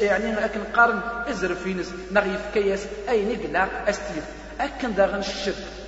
[0.00, 4.24] يعني أكن قارن أزرفينس نغيف كياس أي نقلا أستيف؟
[4.60, 5.85] أكن داغن الشرك.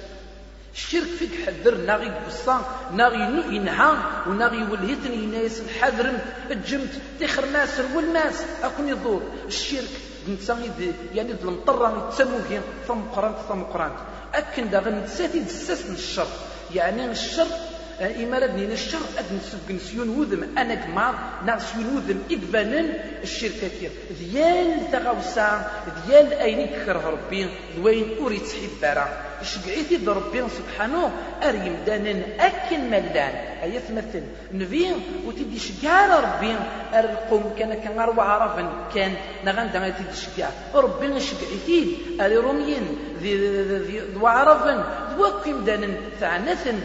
[0.78, 2.56] الشرك فيك حذر ناغي بصا
[2.94, 3.92] ناغي ينهى
[4.26, 6.12] وناغي ولهتني ينايس الحذر
[6.50, 9.22] الجمت تخر ناس والناس أكون يضور.
[9.46, 9.94] الشرك
[10.28, 10.58] نتا
[11.14, 13.98] يعني المطرة يتسموه ثم قرانت ثم قرانت
[14.34, 16.26] أكن داغن نتساتي دساس الشر.
[16.74, 17.46] يعني الشر
[18.00, 21.14] إما ردني الشر أدن سبقن سيون وذم أنا كمار
[21.46, 22.88] نار سيون وذم إقبانن
[23.22, 25.70] الشركة كير ديال تغوسا
[26.06, 31.10] ديال أين يكره ربي دوين أريد حبارا شقعيتي ربي سبحانه
[31.42, 34.22] أريم دانن أكن ملان أي تمثل
[34.52, 34.86] نبي
[35.26, 36.54] وتدي شقار ربي
[36.94, 38.64] القوم كان كان أروع عرفا
[38.94, 39.12] كان
[39.44, 42.86] نغان دانا تدي شقار ربي شقعيتي أري روميين
[43.22, 44.84] ذي ذي ذي عرفا
[45.18, 46.78] ذوكم دانن ثعنثن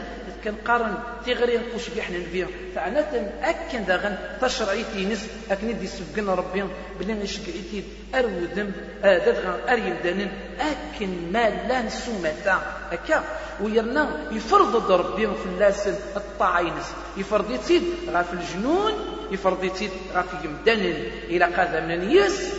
[0.44, 0.94] كنقارن
[1.26, 6.64] تيغري نقوش بيحنا نبيع فعناتا أكن داغن تشرعيتي نس أكن دي سبقنا ربي.
[7.00, 7.84] بلي نشكعيتي
[8.16, 8.72] أرودم
[9.04, 13.24] دادغن أريم دانن أكن ما لا نسومتا أكا؟
[13.62, 17.84] ويرنا يفرض ربي في اللاسن الطاعينس يفرض يتيد
[18.14, 18.94] غاف الجنون
[19.32, 21.12] يفرض يتيد غاف يمدنن.
[21.30, 22.54] إلى قاد من يس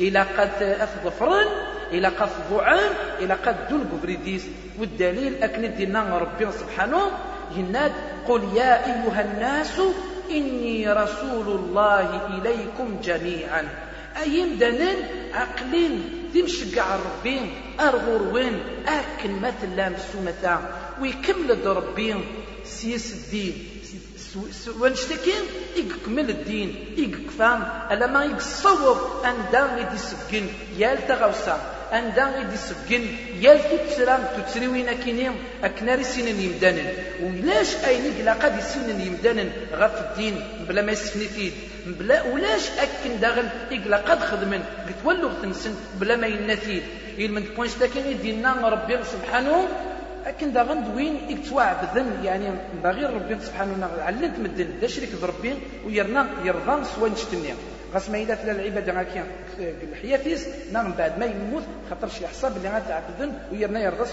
[0.00, 1.75] إلى قد أثظفرن إلى
[2.08, 4.44] قد ضعان إلى قد دون قبريديس.
[4.78, 7.10] والدليل أكن دينا ربي سبحانه.
[7.56, 7.92] يناد
[8.28, 9.80] قل يا أيها الناس
[10.30, 13.68] إني رسول الله إليكم جميعا.
[14.22, 14.96] أيم دنن
[15.34, 16.02] عقلين
[16.34, 17.40] تمشقع ربي
[17.80, 20.60] أرغور وين أكن مثل مسومة
[21.00, 22.14] ويكمل ربي.
[22.64, 23.68] سيس الدين.
[24.80, 25.42] ونشتكين
[25.76, 26.94] يكمل الدين.
[26.96, 27.62] يكفان.
[27.90, 30.46] ألا ما يتصور أن دام يدي سكن
[30.78, 33.02] يال تغوصا أندا غيدي سكن
[33.40, 35.30] يال تتسرام تتسري وين أكيني
[35.64, 36.38] أكناري سنين
[37.22, 40.34] ولاش أين قلا قد سنين يمدانن غف الدين
[40.68, 41.50] بلا ما يسفني فيه؟
[41.86, 46.82] بلا ولاش أكن داغن إقلا قد خدمن؟ قتولو تنسن بلا ما ينثيد
[47.18, 49.68] من بوينت لكن ديننا ربي سبحانه
[50.26, 51.14] أكن داغن دوين
[51.82, 52.48] بذن يعني
[52.82, 54.68] باغي ربي سبحانه علمت مدن.
[54.80, 55.54] دا شريك ربي
[55.86, 57.54] ويرنا يرضى سوا نشتني
[57.94, 59.22] غاس ما إلا تلا العباد غاكي
[59.92, 64.08] الحيافيس نعم بعد ما يموت خاطر شي حساب اللي غاتعبدن ويرنا يرضى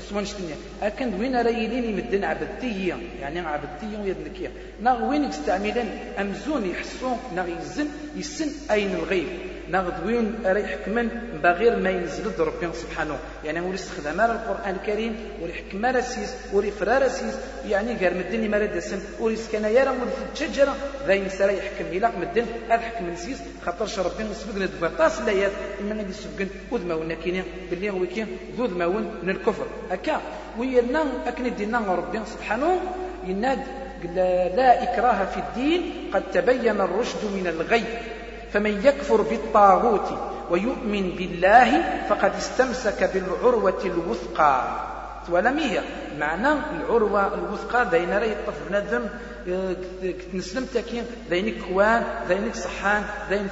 [0.00, 0.46] سوا نشتني
[0.82, 4.50] أكن دوين راه يلين يمدن عبدتية يعني عبدتية ويدنكية
[4.82, 9.28] نا وين يستعملن أمزون يحسون نا يزن يسن أين الغيب.
[9.68, 11.08] ناخذ وين راه يحكمن
[11.42, 13.18] بغير ما ينزل ربي سبحانه.
[13.44, 17.34] يعني ولي استخدام القرآن الكريم ولي حكم راسيس ولي فرا راسيس
[17.68, 19.00] يعني غير مدني ما راه دسم.
[19.20, 20.68] ولي سكن يرى ولي تشجر
[21.06, 23.38] ذا ينسى يحكم إلى مدن هذا حكم نسيس.
[23.66, 28.26] خاطرش ربي سبقنا دبطاس لايات إما غادي يسبقن وذ ما ونا كاينين باللي هو كاين
[28.56, 28.86] ذو ما
[29.22, 29.66] من الكفر.
[29.90, 30.20] هكا
[30.58, 32.80] ويرنا أكن دينا ربي سبحانه
[33.26, 33.58] يناد
[34.56, 37.84] لا إكراه في الدين قد تبين الرشد من الغي.
[38.52, 40.08] فمن يكفر بالطاغوت
[40.50, 44.90] ويؤمن بالله فقد استمسك بالعروة الوثقى.
[45.30, 45.80] ولم هي
[46.18, 49.08] معنى العروة الوثقى بين رأي الطف بنادم
[50.02, 53.48] كتنسلم تاكين ذينك كوان ذينك صحان ذين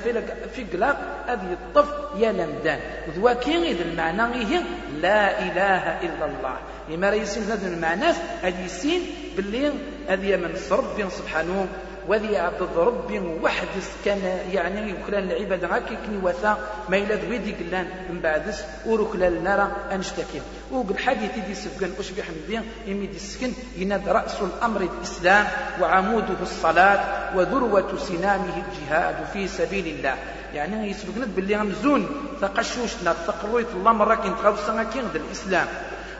[0.54, 2.80] في قلاق هذه الطف يا لمدان
[3.16, 4.62] ذوا كين إذا المعنى هي
[5.00, 6.56] لا إله إلا الله.
[6.88, 8.10] لما ريسين هذا المعنى
[8.42, 9.02] هذه سين
[9.36, 9.72] باللي
[10.08, 11.66] هذه من ربي سبحانه
[12.08, 13.68] وذي عبد ربي وحد
[14.04, 14.18] كان
[14.52, 20.40] يعني يكلان العباد غاكي كني وثا ما إلا ذوي قلان من بعدس ورك نرى أنشتكي
[20.70, 25.46] وقل حديث دي سفقن أشبح من يمي دي سكن يناد رأس الأمر الإسلام
[25.80, 30.16] وعموده الصلاة وذروة سنامه الجهاد في سبيل الله.
[30.54, 32.06] يعني يسبقنا باللي غمزون
[32.40, 35.66] ثقشوشنا ثقرويت الله مرة كنت غوصنا كين الإسلام.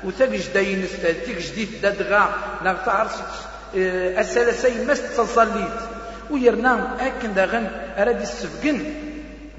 [0.04, 2.28] وثقج داينس تيك جديد دادغا
[2.64, 3.22] نغتعرس
[3.74, 5.78] الثلاثين ما تصليت
[6.30, 8.78] ويرنا أكن داغن اراد السفقن.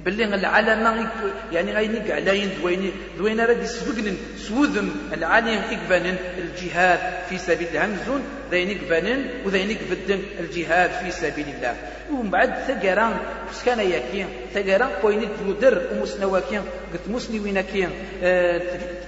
[0.05, 1.09] باللي العلامة
[1.51, 7.85] يعني غينيك علاين دوين دوين راد يسبقن سوذم العالم إقبانن الجهاد في سبيل الله.
[7.85, 8.21] همزون
[8.51, 11.75] ذينك بانن وذينك بدن الجهاد في سبيل الله.
[12.11, 13.17] ومن بعد ثقران
[13.65, 16.61] كان يكين ثقران قوينت يدر ومسنواكين
[16.93, 17.89] قلت مسنوين كين
[18.23, 18.61] آه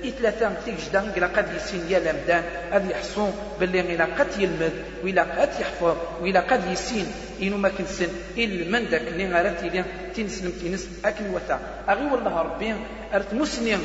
[0.06, 2.44] إثلاثة تيجدان إلى قد يسين يا لمدان.
[2.72, 4.74] هذا يحصون باللي إلى قد يلمد
[5.04, 7.08] وإلى قد يحفظ وإلى قد يسين.
[7.42, 9.84] إنو ما كنسن إلا من داك اللي غارت لي
[10.16, 12.76] تنسلم تنس أكن وثا أغي والله ربي
[13.14, 13.82] أرت مسلم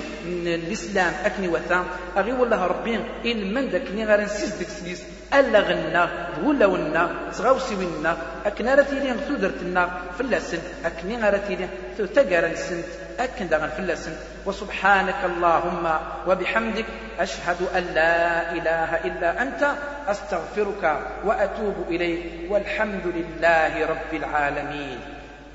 [0.46, 1.84] الإسلام أكن وثا
[2.16, 5.02] أغي والله ربي إلا من داك اللي غار نسيس ديك سليس
[5.34, 6.02] ألا غنا
[6.44, 9.82] ولا ونا صغاوسي ونا أكن راتي لي ثودرتنا
[10.18, 11.68] فلاسن أكن راتي لي
[12.14, 13.05] تقرا سنت.
[13.20, 14.12] أكن دغن فلاسن
[14.46, 15.98] وسبحانك اللهم
[16.28, 16.84] وبحمدك
[17.18, 19.74] أشهد أن لا إله إلا أنت
[20.08, 22.50] أستغفرك وأتوب إليك.
[22.50, 24.98] والحمد لله رب العالمين.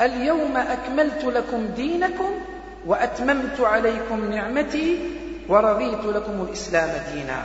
[0.02, 2.32] اليوم أكملت لكم دينكم
[2.86, 5.00] وأتممت عليكم نعمتي
[5.50, 7.44] ورضيت لكم الإسلام دينا.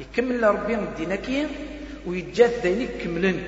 [0.00, 1.48] يكمل ربي دينك
[2.06, 3.42] ويتجاث دينك كملن.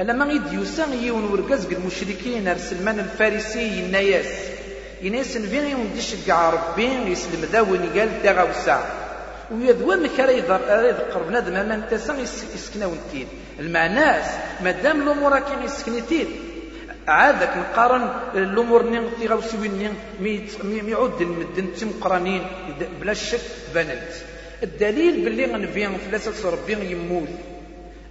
[0.00, 4.57] ألا ما غيد يوسان يون ورقزق المشركين أرسلمان الفارسي الناس
[5.02, 8.78] يناس فين يوم ديش كاع ربي يسلم ذاون قال تغاوسا
[9.50, 11.92] ويذوى مكرا يذكر بنادم ما أنت
[12.54, 13.28] يسكنا ونتيد
[13.60, 14.26] المعناس
[14.64, 16.28] مادام الأمور كان يسكنتيد
[17.08, 19.94] عادك نقارن الأمور نين في غاوسي وين
[20.62, 22.46] ميعود المدن تمقرانين
[23.00, 23.40] بلا شك
[23.74, 24.08] بنت.
[24.62, 27.28] الدليل باللي غنفيان فلاسة ربي يموت.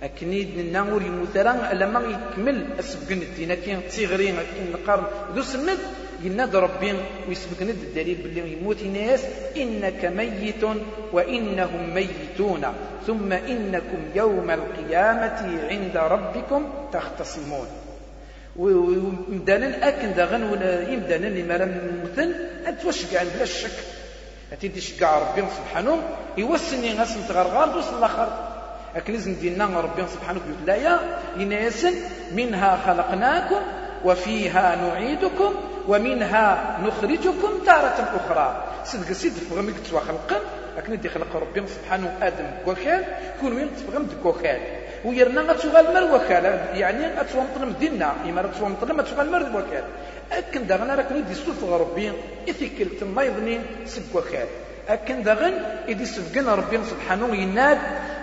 [0.04, 3.54] أكنيد النور يموت راه لما يكمل أسبقن الدين.
[3.54, 4.36] كي تيغري
[4.74, 5.04] نقارن.
[5.36, 5.78] ذو سمد
[6.24, 6.94] يناد ربي
[7.30, 9.24] ويسبقنا الدليل باللي يموت ناس
[9.58, 10.64] إنك ميت
[11.14, 12.64] وإنهم ميتون.
[13.08, 17.68] ثم إنكم يوم القيامة عند ربكم تختصمون.
[18.56, 21.66] ومدانا أكن داغن ولا يمدانا اللي مرا
[22.04, 23.78] مثل أتوشقع بلا شك؟
[24.54, 26.02] أتيدي شقع ربي سبحانه
[26.38, 28.30] يوسني غاس نتغرغر دوس الآخر.
[28.96, 31.00] أكنز ندينا ربي سبحانه يا
[31.38, 31.94] يناسن
[32.36, 33.62] منها خلقناكم
[34.06, 35.54] وفيها نعيدكم
[35.88, 38.64] ومنها نخرجكم تارة أخرى.
[38.86, 40.40] صدق سيد فغم كتوا خلقا؟
[40.78, 43.06] لكن دي خلق ربي سبحانه آدم كوكال
[43.42, 44.60] كون وين تفغم دكوكال
[45.06, 48.14] ويرنا غتوغال مر وكال يعني غتوغال مطلم ديننا.
[48.26, 49.84] إما غتوغال مطلم غتوغال مر وكال
[50.32, 52.12] أكن داغنا راك ندي سوف ربي
[52.50, 54.48] إثيكل تنايضني سب وكال
[54.90, 55.54] أكن داغن
[55.90, 57.78] إدي سفقنا ربي سبحانه يناد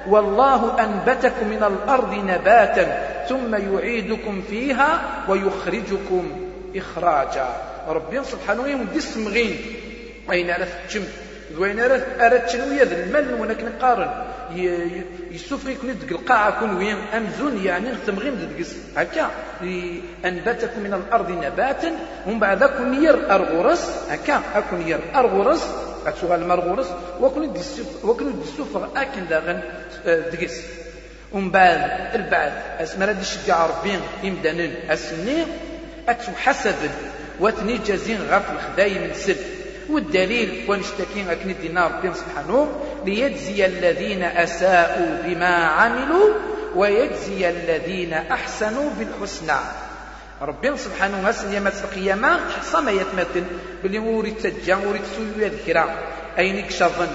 [0.08, 2.86] والله أنبتكم من الأرض نباتا
[3.28, 7.48] ثم يعيدكم فيها ويخرجكم إخراجا.
[7.88, 9.56] ربي سبحانه يمدي السمغين
[10.30, 11.02] أين على تجم
[11.58, 11.80] وين
[12.20, 14.10] أرى تشنوية ذا المال ونك نقارن
[15.30, 19.30] يسوف يكون يدق القاعة كون وين أمزون يعني تمغين دقس هكا.
[20.24, 21.92] أنبتكم من الأرض نباتا.
[22.26, 23.90] ومن بعد أكون ير أرغرس.
[24.10, 24.40] هكا.
[24.54, 25.66] أكون ير أرغرس.
[26.06, 26.86] أتشغل مرغورس
[27.20, 27.50] وكن
[28.04, 29.62] وكن السفر أكن داغن
[30.06, 30.60] دقس
[31.32, 35.46] ومن بعد البعد اسمرا دي شجع ربي يمدنن السنين
[36.08, 36.74] أتحسب
[37.40, 39.36] وتني جازين غف الخدايم السب
[39.90, 42.68] والدليل ونشتكي أكن دينا ربي سبحانه
[43.04, 46.34] ليجزي الذين أساءوا بما عملوا
[46.76, 49.58] ويجزي الذين أحسنوا بالحسنى.
[50.42, 53.44] ربي سبحانه وتعالى يوم القيامة حصى ما يتمثل
[53.82, 55.84] بلي وريد تجا وريد سوي ذكرى
[56.38, 57.08] أين كشظن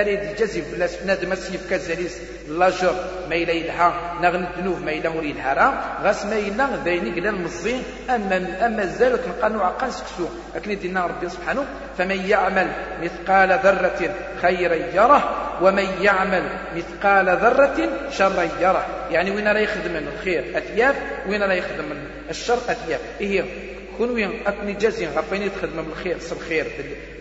[0.00, 2.94] أريد جزي بلا نادم سيف كزاليس لاجر
[3.30, 7.82] ما إلا يلها نغن الدنوب ما إلا وري الهرا غاس ما إلا ذيني قلا المزين
[8.10, 10.28] أما أما زالت نقانو عقل سكسو.
[10.56, 11.64] أكن دينا ربي سبحانه.
[11.98, 12.68] فمن يعمل
[13.02, 15.48] مثقال ذرة خيرا يره.
[15.62, 16.42] ومن يعمل
[16.76, 18.86] مثقال ذرة شرا يره.
[19.10, 20.96] يعني وين راه يخدم الخير؟ أثياف
[21.28, 21.84] وين راه يخدم
[22.30, 23.71] الشر؟ أثياف إيه.
[23.98, 26.66] كونوي أكني جازين غفيني تخدم بالخير الخير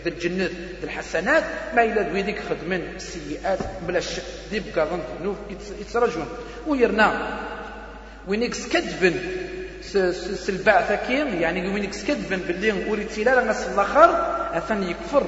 [0.04, 1.44] ذي الجنة ذي الحسنات
[1.76, 5.36] ما إلا ذويديك خدمن السيئات بلا شك دي بكاظن ذنوب
[5.82, 6.26] يترجون
[6.68, 7.40] ويرنا
[8.28, 9.14] وينك سكدبن
[10.36, 14.10] سلبعثة كيم يعني وينك سكدبن باللي وريد سيلا غاس الآخر
[14.58, 15.24] اثن يكفر.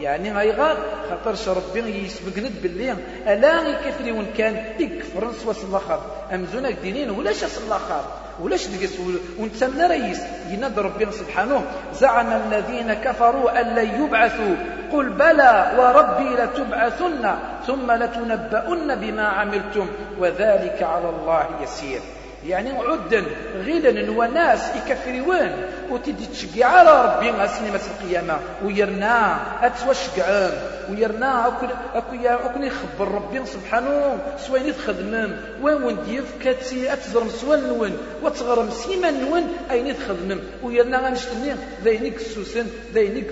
[0.00, 0.76] يعني غيغار
[1.08, 6.26] خاطرش ربي يسبقند باللي ألا يكفري وإن كان يكفر نسوا الآخر.
[6.34, 8.92] امزونك دينين ولاش الآخر؟ ولاش دقس
[9.38, 10.20] وانت من رئيس.
[10.50, 11.64] يناد ربنا سبحانه
[11.94, 14.54] زعم الذين كفروا أن لن يبعثوا.
[14.92, 17.34] قل بلى وربي لتبعثن
[17.66, 19.86] ثم لتنبؤن بما عملتم.
[20.18, 22.00] وذلك على الله يسير.
[22.46, 23.24] يعني عدا
[23.64, 25.50] غيلا وناس يكفرون
[25.90, 28.38] وتدي تشقي على ربي سنيمة القيامة.
[28.64, 30.52] ويرنا اتوشقعان
[30.90, 35.36] ويرنا اكل اكل يخبر ربي سبحانه سوين يتخدمم.
[35.62, 42.18] وين وين ديف كاتسي أتزرم سوان نون وتغرم سيما نون أين تخدمم ويرنا غنشتني ذينك
[42.18, 43.26] سوسن ذينك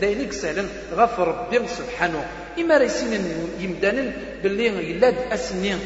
[0.00, 2.24] ذينك سهلا غفر ربي سبحانه.
[2.58, 3.24] إما ريسين
[3.60, 4.12] يمدانن
[4.42, 5.78] باللي يلاد أسنين.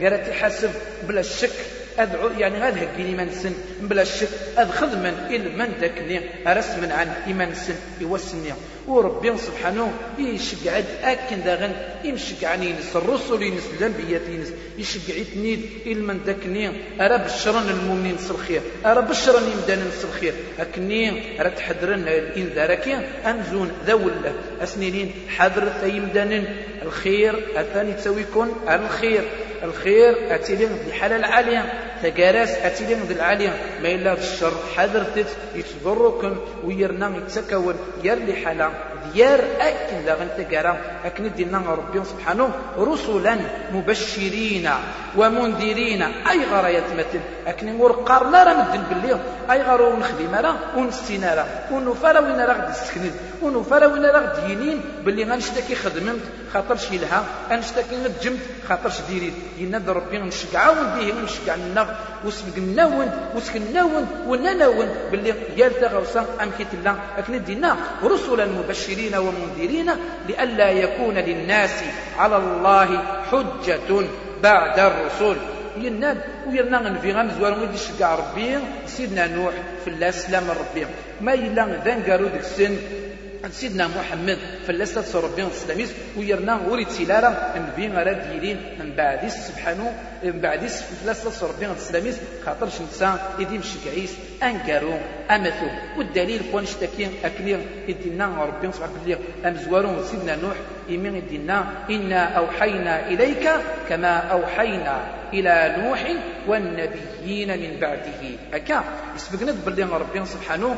[0.00, 0.70] قالت حاسب
[1.08, 1.50] بلا الشك
[1.98, 3.52] أدعو يعني غاد هكي إيمان سن.
[3.80, 8.52] بلا الشك أد خدما إل من داكني رسما عن إيمان سن يوسني.
[8.88, 11.72] وربي سبحانه يشقعد أكن داغن
[12.04, 19.02] يمشقعني ينس الرسل ينس الأنبياء ينس يشقعتني إل من داكني أرى بشرن المؤمنين الخير أرى
[19.02, 20.32] بشرن يمدان الخير.
[20.58, 24.12] أكني أرى تحضرن الإنذارك أمزون ذول
[24.62, 29.22] أسنين حذر يمدان الخير الثاني تسويكم الخير.
[29.62, 33.54] الخير أتيلين بحلال عالية تقارس أتيلين ذي العالية.
[33.82, 37.74] ما إلا الشر حذرتت يتضركم ويرنا يتسكون.
[38.04, 38.70] يرلي حالا
[39.14, 43.36] ديار أكن لا غنتقارا أكن دينا ربي سبحانه رسلا
[43.72, 44.70] مبشرين
[45.16, 46.02] ومنذرين.
[46.02, 52.20] أي غرايات مثل أكن ورقارنا راه مدن باللي أي غارو ونخدم راه ونستينا راه ونفرا
[52.20, 52.72] وين راه
[53.42, 56.20] ونفرا وين راه غد ينين باللي غنشتكي خدمت
[56.52, 58.38] خاطر شي لها غنشتكي نجمت
[58.68, 66.50] خاطر ديريت يناد ربي نشقعاون به ونشقع لنا وسبقناون وسكناون ونناون باللي يال تغوصا أم
[66.58, 69.90] كيت الله أكن دينا رسلا مبشرين ومنذرين
[70.28, 71.76] لئلا يكون للناس
[72.18, 72.88] على الله
[73.30, 73.90] حجة
[74.42, 75.36] بعد الرسل.
[75.76, 80.86] يناد ويرنا غنفي غمزوار ويدي شقع ربي سيدنا نوح في الله سلام ربي
[81.20, 82.76] ما يلا ذن قالوا ذيك السن
[83.50, 90.40] سيدنا محمد فلست ربي السلاميس ويرنا وريد سلالة النبي غير ديرين من بعد سبحانه من
[90.40, 92.16] بعد فلست ربي السلاميس
[92.46, 94.10] خاطر شنسا يدي مشكعيس.
[94.42, 94.98] أنكروا
[95.30, 95.68] أمثوا.
[95.98, 100.56] والدليل كون شتكي اكلي يدينا ربي سبحانه باللي امزوارون سيدنا نوح
[100.88, 103.50] يمين يدينا إنا أوحينا إليك
[103.88, 106.02] كما أوحينا إلى نوح
[106.48, 108.22] والنبيين من بعده.
[108.54, 108.84] هكا
[109.16, 110.76] يسبقنا باللي ربي سبحانه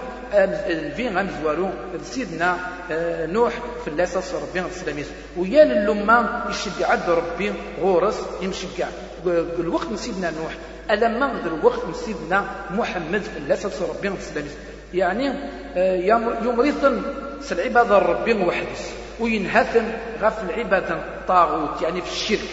[0.96, 1.70] في غمزوارو
[2.02, 2.56] سيدنا
[2.90, 3.52] آه، نوح
[3.84, 5.06] في اللاساس ربي السلاميس
[5.36, 8.86] ويا اللما يشجع عبد ربي غورس يمشجع
[9.58, 10.52] الوقت سيدنا نوح
[10.90, 14.52] ألما الوقت من سيدنا محمد اللاساس ربي السلاميس
[14.94, 15.32] يعني
[15.76, 15.96] آه،
[16.44, 17.02] يمرثن
[17.52, 19.84] العبادة ربي وحدس وينهثن
[20.22, 22.48] غف العبادة طاغوت يعني في الشرك.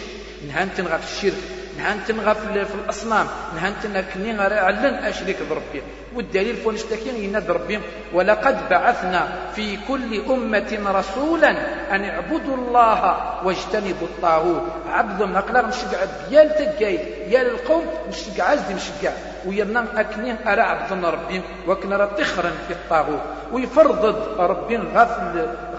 [0.48, 1.42] نهانتن غف الشرك.
[1.78, 5.82] نهانتن غف في الأصنام نهانتن كني علن أشريك بربي.
[6.14, 7.80] والدليل فون اشتكي يناد ربي
[8.12, 11.50] ولقد بعثنا في كل أمة رسولا
[11.94, 13.00] أن اعبدوا الله
[13.44, 14.62] واجتنبوا الطاغوت.
[14.88, 15.98] عبد نقلا نشجع
[16.28, 16.98] ديال تكاي
[17.28, 19.12] ديال القوم نشجع عزدي نشجع
[19.46, 23.22] ويرنا أكني أرى عبد ربي وكنا تخرا في الطاغوت
[23.52, 24.04] ويفرض
[24.38, 25.18] ربي غف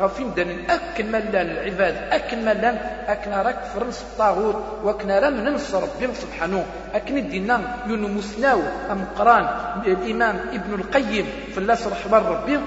[0.02, 2.76] غفين دان أكن ملان العباد أكن ملان
[3.08, 6.66] أكن راك فرنس الطاغوت وكنا راه ننصر ربي سبحانه.
[6.94, 8.60] أكن دينا يونو مسناو
[8.92, 9.46] أم قران
[9.86, 12.60] الإمام ابن القيم في الله رحمه ربي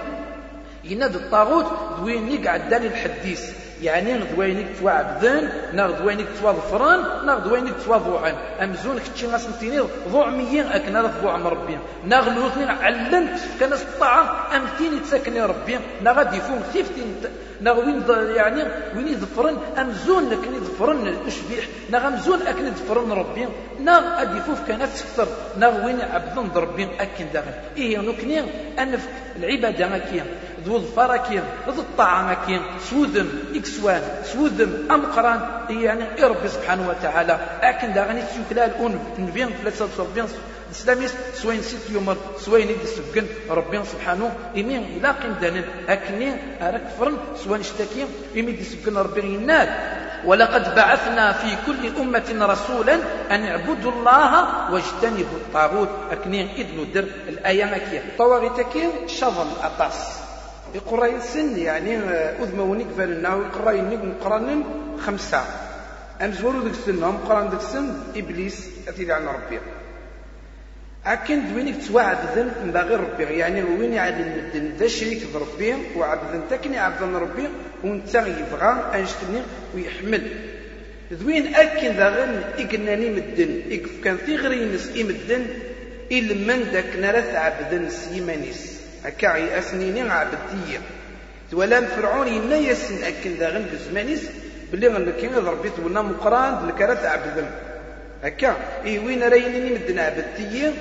[0.84, 1.66] يناد الطاغوت
[1.98, 3.65] دويني قعد داني الحديث.
[3.82, 10.66] يعني غدوينك توعبدن نا غدوينك تواظفران نا غدوينك تواضوعن امزون كتشي غاس نتيني ضوع ميين
[10.66, 15.78] اكنا ضوع مربي نا غلوثني علمت كان الطاعة امتيني تسكني ربي.
[16.02, 17.02] نا غادي يفون خيفتي
[17.60, 18.02] نا وين
[18.36, 18.62] يعني
[18.96, 19.58] وين يظفرن.
[19.78, 23.48] امزون لكن يظفرن اشبيح نا غمزون أكن يظفرن ربي.
[23.80, 27.50] نا غادي يفوف كانت تكثر نا وين عبدن ربي أكن داخل.
[27.76, 28.40] إيه نكني
[28.78, 30.24] انف العبادة ماكين
[30.66, 35.40] ذو الظفر كين ذو الطاعة كين سوذم إكسوان سوذم أمقران
[35.70, 37.38] يعني ربي سبحانه وتعالى.
[37.62, 40.26] أكن دا غني تسوكلا الأون نبين ثلاثة وصربين
[40.66, 44.32] الإسلاميس سوين سيت يوم سوين يدي سبقن ربي سبحانه.
[44.56, 49.68] إمين إلا قيم دانن أكني أراك فرن سوين اشتكي إمين يدي سبقن ربي يناد
[50.24, 52.94] ولقد بعثنا في كل أمة رسولا
[53.30, 54.32] أن اعبدوا الله
[54.72, 55.88] واجتنبوا الطاغوت.
[56.10, 60.25] أكنين إذن در الآية مكية طواغي تكير شظل أطاس
[60.76, 61.98] يقرأ سن يعني
[62.42, 64.62] أذموني فلنا ويقرأ نقرأ
[64.98, 65.42] خمسة.
[66.20, 69.58] أمزورو ذيك السن هم قرأن ذيك السن إبليس أتيلي عن ربي.
[71.06, 76.78] أكن دوينك توعد ذن باغي ربي يعني وين يعلم الدن ذا شريك بربي وعبد تكني
[76.78, 77.48] عبد ربي
[77.84, 79.40] وانت يبغى أنشتني
[79.74, 80.22] ويحمل.
[81.12, 85.46] ذوين أكن ذا غن إقناني مدن إقف كان في غرينس إمدن
[86.12, 88.75] إلمن داك نرث عبدن سيمانيس.
[89.06, 90.78] هكا أسنيني عبدية.
[91.52, 94.22] ولا فرعون إنا يسن أكن ذا غن بزمانيس
[94.72, 97.46] بلي غنكين ربي تولنا مقران لك عبدن
[98.24, 100.72] هكا إي وين رايني مدن عبدتي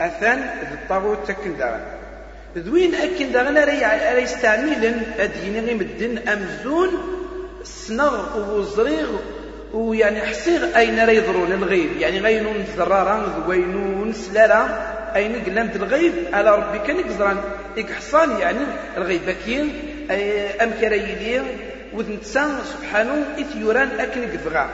[0.00, 0.38] أثان
[0.72, 1.80] الطاغوت تكن داغن
[2.56, 6.90] ذوين أكن داغن راه يستعملن أديني مدن أمزون
[7.64, 9.08] سنغ وزريغ
[9.74, 16.54] ويعني حسيغ أين راه يضرون الغيب؟ يعني غينون زرارا ذوينون سلالة أين قلمت الغيب؟ على
[16.56, 17.36] ربي كان يقزران
[17.78, 18.58] إكحصان يعني
[18.96, 19.30] الغيب.
[19.46, 19.72] كين
[20.62, 21.42] أم كرايلي
[21.92, 24.68] وذنتسان سبحانه إث يران أكن قدغا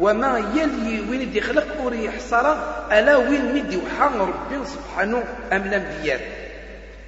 [0.00, 6.20] وما يلي وين دي خلق أوري حصارة ألا وين مدي وحان ربي سبحانه أم الأنبياء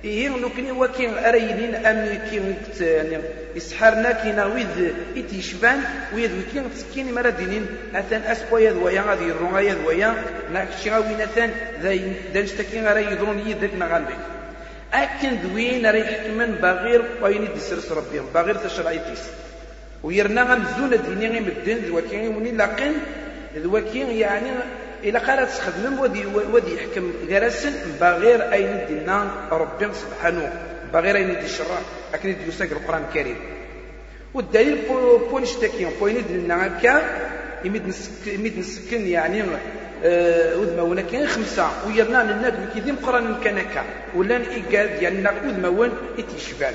[0.04, 3.18] إيه نكني وكين أرينين أم كين يعني
[3.56, 5.80] إسحارنا كينا ويذ إتيشبان
[6.14, 10.14] ويذ وكين تسكيني مرا دينين أثان أسقوا يذ ويا غادي يرون يذ ويا
[10.52, 11.50] ناكشي غاوين أثان
[12.34, 14.18] ذا نشتكين غاري يدرون يذك نغالبك
[14.94, 19.22] أكن دوين راه يحكمن باغير وين يدسرس ربي باغير تشرعيتيس
[20.02, 22.94] ويرنا غمزون ديني غير مدين ذوكين وني لاقين
[23.56, 24.50] ذوكين يعني
[25.04, 30.52] إلا قالت تخدم ودي ودي يحكم جرسن بغير أين دينا ربي سبحانه
[30.92, 31.78] بغير أين دي الشرع
[32.14, 33.36] أكن دي يساق القرآن الكريم.
[34.34, 34.78] والدليل
[35.30, 37.02] بون اشتكيون بوين دينا هكا
[37.64, 39.42] يمد نسكن يعني
[40.04, 43.84] وذما ونا كاين خمسة ويرنا لنا كي قرآن كان هكا
[44.14, 46.74] ولا إيكاد يعني وذما وين إتيشبال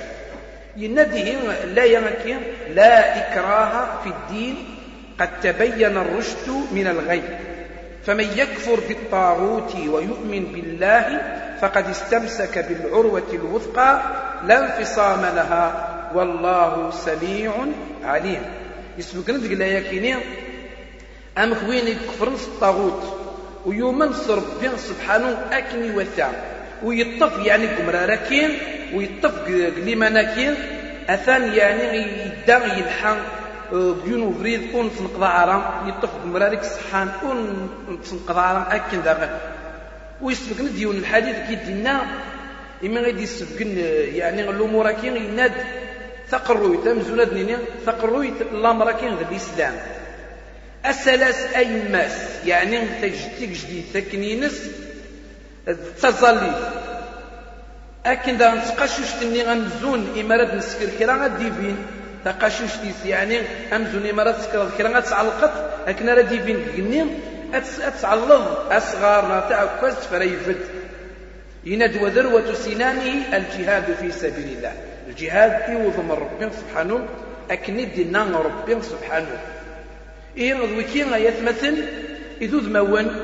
[0.77, 1.27] ينده
[1.65, 2.37] لا يمكن
[2.75, 4.55] لا إكراه في الدين
[5.19, 7.21] قد تبين الرشد من الغي
[8.05, 11.21] فمن يكفر بالطاغوت ويؤمن بالله
[11.61, 14.01] فقد استمسك بالعروة الوثقى
[14.47, 17.53] لا انفصام لها والله سميع
[18.03, 18.41] عليم.
[18.97, 20.15] يسبق ندق لا يكيني
[21.37, 23.17] أم خوين يكفر الطاغوت
[23.65, 26.29] ويومن ربي سبحانه أكني وثا
[26.83, 28.57] ويطف يعني كمراركين
[28.93, 29.45] ويطف
[29.77, 30.55] قليماناكين
[31.09, 33.42] أثان يعني يدا يلحق
[33.73, 37.69] بيون فريد أون تنقضى عرام يطف مرارك الصحان أون
[38.09, 39.27] تنقضى عرام أكن داغ.
[40.21, 42.01] ويسبقن ديون الحديث كي دينا
[42.85, 43.77] إما غادي يسبقن
[44.15, 45.53] يعني الأمور كي يناد
[46.29, 49.73] ثقروي تمزونا دنيا ثقروي الأمر كي الإسلام.
[50.85, 54.69] الثلاث أيماس يعني تجديك جديد تكنينس
[56.01, 56.53] تظلي
[58.05, 61.77] أكن دا نتقاشوش تني غنزون إمارات نسكر كرا غادي فين
[62.25, 63.39] تقاشوش تيس يعني
[63.73, 65.53] أمزون إمارات سكر كرا غتعلقت
[65.87, 67.05] أكن راه ديفين كني
[67.53, 70.55] أتعلض أصغار تاع كواز فريفد
[71.65, 74.73] يناد وذروة سنانه الجهاد في سبيل الله.
[75.09, 77.07] الجهاد يوضم ربي سبحانه
[77.51, 79.37] أكن دينا ربي سبحانه.
[80.37, 81.75] إيه وكي يتمثل
[82.41, 83.15] إذو ذمون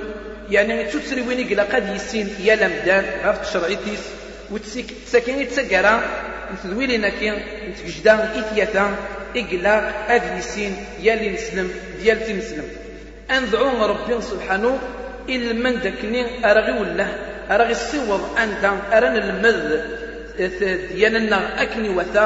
[0.49, 3.99] يعني تسري وين قد يسين يا لمدان غاف تشرعيتيس
[4.51, 6.01] وتساكين يتسكرا
[6.53, 7.33] نتذويلنا كي
[7.69, 8.95] نتجدان إثياتا
[9.35, 9.75] إقلا
[10.15, 11.71] أدلسين يالي نسلم
[12.01, 12.67] ديال نسلم
[13.31, 14.79] أنذعو ربي سبحانه
[15.29, 17.07] إلا من داكني أرغي ولا
[17.51, 19.79] أرغي الصوض أنت أرن المذ
[20.93, 22.25] ديالنا أكني وثا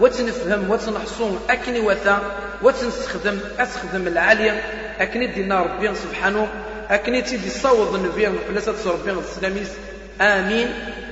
[0.00, 2.22] وتنفهم وتنحصون أكني وثا
[2.62, 4.62] وتنستخدم أستخدم العالية.
[5.00, 6.48] أكني دينا ربي سبحانه
[6.90, 9.70] أكني تيدي صوض النبي ولا ربي السلاميس.
[10.20, 10.68] آمين.